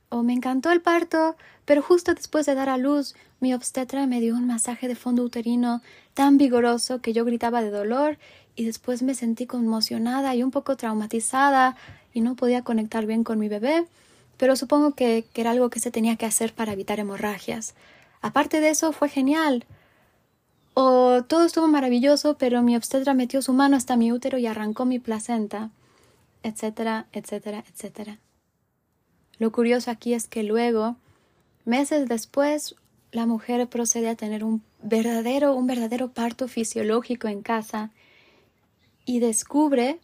O 0.07 0.23
me 0.23 0.31
encantó 0.31 0.71
el 0.71 0.81
parto, 0.81 1.36
pero 1.65 1.81
justo 1.81 2.13
después 2.13 2.45
de 2.45 2.55
dar 2.55 2.69
a 2.69 2.77
luz, 2.77 3.15
mi 3.41 3.53
obstetra 3.53 4.07
me 4.07 4.21
dio 4.21 4.34
un 4.36 4.47
masaje 4.47 4.88
de 4.88 4.95
fondo 4.95 5.23
uterino 5.23 5.81
tan 6.13 6.38
vigoroso 6.38 7.01
que 7.01 7.12
yo 7.12 7.25
gritaba 7.25 7.62
de 7.62 7.69
dolor 7.69 8.17
y 8.55 8.63
después 8.63 9.03
me 9.03 9.13
sentí 9.13 9.45
conmocionada 9.45 10.36
y 10.36 10.43
un 10.43 10.51
poco 10.51 10.77
traumatizada 10.77 11.75
y 12.13 12.21
no 12.21 12.36
podía 12.36 12.62
conectar 12.62 13.05
bien 13.05 13.25
con 13.25 13.39
mi 13.39 13.49
bebé 13.49 13.86
pero 14.41 14.56
supongo 14.56 14.95
que, 14.95 15.23
era 15.36 15.51
algo 15.51 15.69
que 15.69 15.80
se 15.80 15.91
tenía 15.91 16.15
que 16.15 16.25
hacer 16.25 16.51
para 16.51 16.73
evitar 16.73 16.99
hemorragias. 16.99 17.75
Aparte 18.23 18.60
de 18.60 18.71
eso, 18.71 18.91
fue 18.91 19.08
genial. 19.08 19.65
O 20.73 21.21
todo 21.27 21.45
estuvo 21.45 21.67
maravilloso, 21.67 22.39
pero 22.39 22.63
mi 22.63 22.75
obstetra 22.75 23.13
metió 23.13 23.43
su 23.43 23.54
mano 23.54 23.77
hasta 23.77 23.97
mi 23.97 24.12
útero 24.12 24.39
y 24.39 24.47
arrancó 24.47 24.86
mi 24.86 24.97
placenta, 24.97 25.69
etcétera, 26.41 27.06
etcétera, 27.12 27.63
etcétera. 27.71 28.17
Lo 29.38 29.51
curioso 29.51 29.91
aquí 29.91 30.15
es 30.15 30.27
que 30.27 30.41
luego, 30.41 30.95
meses 31.63 32.08
después, 32.08 32.73
la 33.12 33.27
mujer 33.27 33.67
procede 33.67 34.10
a 34.10 34.15
tener 34.15 34.43
un 34.43 34.63
verdadero, 34.82 35.54
un 35.54 35.67
verdadero 35.67 36.13
parto 36.13 36.47
fisiológico 36.47 37.27
en 37.27 37.43
casa 37.43 37.91
y 39.06 39.19
descubre 39.19 39.99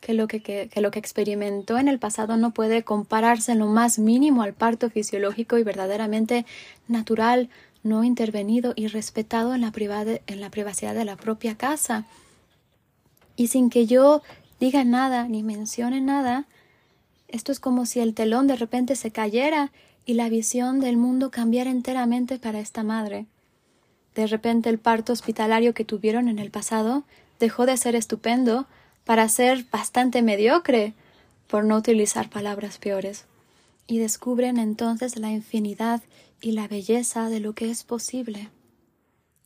que 0.00 0.14
lo 0.14 0.28
que, 0.28 0.70
lo 0.76 0.90
que 0.90 0.98
experimentó 0.98 1.78
en 1.78 1.88
el 1.88 1.98
pasado 1.98 2.36
no 2.36 2.52
puede 2.52 2.84
compararse 2.84 3.52
en 3.52 3.58
lo 3.58 3.66
más 3.66 3.98
mínimo 3.98 4.42
al 4.42 4.52
parto 4.52 4.90
fisiológico 4.90 5.58
y 5.58 5.62
verdaderamente 5.62 6.46
natural, 6.88 7.48
no 7.82 8.04
intervenido 8.04 8.72
y 8.76 8.88
respetado 8.88 9.54
en 9.54 9.60
la, 9.60 9.72
en 10.26 10.40
la 10.40 10.50
privacidad 10.50 10.94
de 10.94 11.04
la 11.04 11.16
propia 11.16 11.56
casa. 11.56 12.04
Y 13.36 13.48
sin 13.48 13.70
que 13.70 13.86
yo 13.86 14.22
diga 14.60 14.84
nada 14.84 15.28
ni 15.28 15.42
mencione 15.42 16.00
nada, 16.00 16.46
esto 17.28 17.52
es 17.52 17.60
como 17.60 17.86
si 17.86 18.00
el 18.00 18.14
telón 18.14 18.46
de 18.46 18.56
repente 18.56 18.96
se 18.96 19.10
cayera 19.10 19.72
y 20.04 20.14
la 20.14 20.28
visión 20.28 20.80
del 20.80 20.96
mundo 20.96 21.30
cambiara 21.30 21.70
enteramente 21.70 22.38
para 22.38 22.60
esta 22.60 22.82
madre. 22.82 23.26
De 24.14 24.26
repente 24.26 24.70
el 24.70 24.78
parto 24.78 25.12
hospitalario 25.12 25.74
que 25.74 25.84
tuvieron 25.84 26.28
en 26.28 26.38
el 26.38 26.50
pasado 26.50 27.04
dejó 27.38 27.66
de 27.66 27.76
ser 27.76 27.94
estupendo 27.94 28.66
para 29.06 29.28
ser 29.28 29.64
bastante 29.70 30.20
mediocre, 30.20 30.92
por 31.46 31.64
no 31.64 31.76
utilizar 31.76 32.28
palabras 32.28 32.78
peores, 32.78 33.24
y 33.86 33.98
descubren 33.98 34.58
entonces 34.58 35.16
la 35.16 35.30
infinidad 35.30 36.02
y 36.40 36.52
la 36.52 36.66
belleza 36.66 37.28
de 37.30 37.38
lo 37.38 37.54
que 37.54 37.70
es 37.70 37.84
posible. 37.84 38.50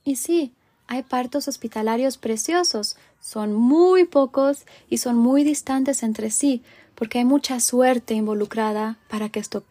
Y 0.03 0.17
sí, 0.17 0.55
hay 0.87 1.03
partos 1.03 1.47
hospitalarios 1.47 2.17
preciosos, 2.17 2.97
son 3.21 3.55
muy 3.55 4.07
pocos 4.07 4.65
y 4.89 4.97
son 4.97 5.17
muy 5.17 5.45
distantes 5.45 6.03
entre 6.03 6.31
sí, 6.31 6.63
porque 6.95 7.19
hay 7.19 7.27
mucha 7.27 7.61
suerte 7.61 8.15
involucrada 8.15 8.99
para 9.09 9.29
que 9.29 9.41
esto 9.41 9.63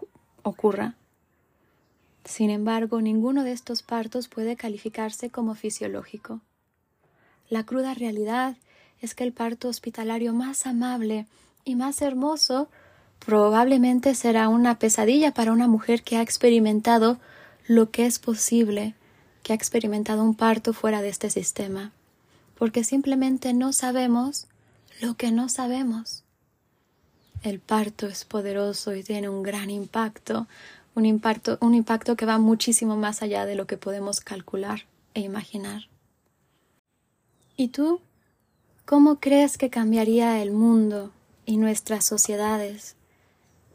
ocurra. 0.44 0.94
Sin 2.26 2.52
embargo, 2.52 3.02
ninguno 3.02 3.44
de 3.44 3.54
estos 3.54 3.82
partos 3.82 4.28
puede 4.28 4.56
calificarse 4.56 5.32
como 5.32 5.56
fisiológico. 5.56 6.42
La 7.50 7.66
cruda 7.66 7.96
realidad 7.96 8.56
es 9.02 9.16
que 9.16 9.24
el 9.24 9.34
parto 9.34 9.68
hospitalario 9.68 10.34
más 10.34 10.66
amable 10.66 11.26
y 11.66 11.76
más 11.76 12.02
hermoso 12.02 12.70
probablemente 13.20 14.16
será 14.16 14.50
una 14.50 14.80
pesadilla 14.80 15.34
para 15.34 15.52
una 15.52 15.68
mujer 15.68 16.04
que 16.04 16.18
ha 16.18 16.22
experimentado 16.22 17.20
lo 17.68 17.92
que 17.92 18.06
es 18.06 18.20
posible, 18.20 18.96
que 19.44 19.54
ha 19.54 19.56
experimentado 19.56 20.24
un 20.24 20.36
parto 20.36 20.74
fuera 20.74 21.02
de 21.02 21.10
este 21.10 21.30
sistema, 21.30 21.92
porque 22.58 22.84
simplemente 22.84 23.54
no 23.54 23.74
sabemos 23.74 24.48
lo 25.02 25.16
que 25.16 25.32
no 25.32 25.50
sabemos. 25.50 26.24
El 27.44 27.60
parto 27.60 28.08
es 28.08 28.26
poderoso 28.26 28.96
y 28.96 29.04
tiene 29.04 29.30
un 29.30 29.44
gran 29.44 29.70
impacto, 29.70 30.48
un 30.96 31.06
impacto, 31.06 31.58
un 31.62 31.74
impacto 31.74 32.16
que 32.16 32.26
va 32.26 32.38
muchísimo 32.38 32.98
más 32.98 33.22
allá 33.22 33.46
de 33.46 33.56
lo 33.56 33.68
que 33.68 33.78
podemos 33.78 34.20
calcular 34.20 34.86
e 35.14 35.22
imaginar. 35.22 35.88
¿Y 37.56 37.70
tú? 37.70 38.02
¿Cómo 38.90 39.20
crees 39.20 39.60
que 39.60 39.70
cambiaría 39.70 40.42
el 40.42 40.52
mundo 40.52 41.12
y 41.46 41.58
nuestras 41.58 42.06
sociedades 42.06 42.96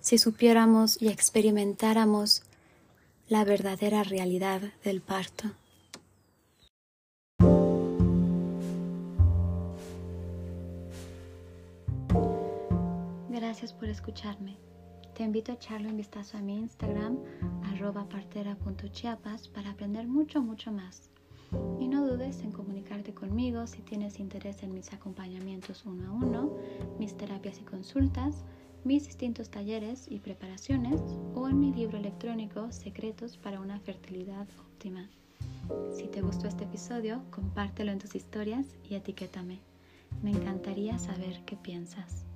si 0.00 0.18
supiéramos 0.18 1.00
y 1.00 1.06
experimentáramos 1.06 2.42
la 3.28 3.44
verdadera 3.44 4.02
realidad 4.02 4.60
del 4.82 5.00
parto? 5.00 5.52
Gracias 13.28 13.72
por 13.72 13.88
escucharme. 13.88 14.56
Te 15.14 15.22
invito 15.22 15.52
a 15.52 15.54
echarle 15.54 15.90
un 15.90 15.96
vistazo 15.96 16.38
a 16.38 16.40
mi 16.40 16.58
Instagram, 16.58 17.20
arroba 17.72 18.08
partera.chiapas, 18.08 19.46
para 19.46 19.70
aprender 19.70 20.08
mucho, 20.08 20.42
mucho 20.42 20.72
más 20.72 21.13
y 21.78 21.88
no 21.88 22.06
dudes 22.06 22.42
en 22.42 22.52
comunicarte 22.52 23.14
conmigo 23.14 23.66
si 23.66 23.82
tienes 23.82 24.18
interés 24.18 24.62
en 24.62 24.74
mis 24.74 24.92
acompañamientos 24.92 25.84
uno 25.86 26.08
a 26.08 26.12
uno, 26.12 26.56
mis 26.98 27.16
terapias 27.16 27.60
y 27.60 27.64
consultas, 27.64 28.44
mis 28.84 29.06
distintos 29.06 29.50
talleres 29.50 30.06
y 30.10 30.18
preparaciones 30.18 31.00
o 31.34 31.48
en 31.48 31.58
mi 31.58 31.72
libro 31.72 31.98
electrónico 31.98 32.70
Secretos 32.70 33.36
para 33.36 33.60
una 33.60 33.80
fertilidad 33.80 34.46
óptima. 34.60 35.08
Si 35.92 36.08
te 36.08 36.20
gustó 36.20 36.46
este 36.46 36.64
episodio, 36.64 37.22
compártelo 37.30 37.92
en 37.92 37.98
tus 37.98 38.14
historias 38.14 38.66
y 38.88 38.96
etiquétame. 38.96 39.60
Me 40.22 40.30
encantaría 40.30 40.98
saber 40.98 41.42
qué 41.46 41.56
piensas. 41.56 42.26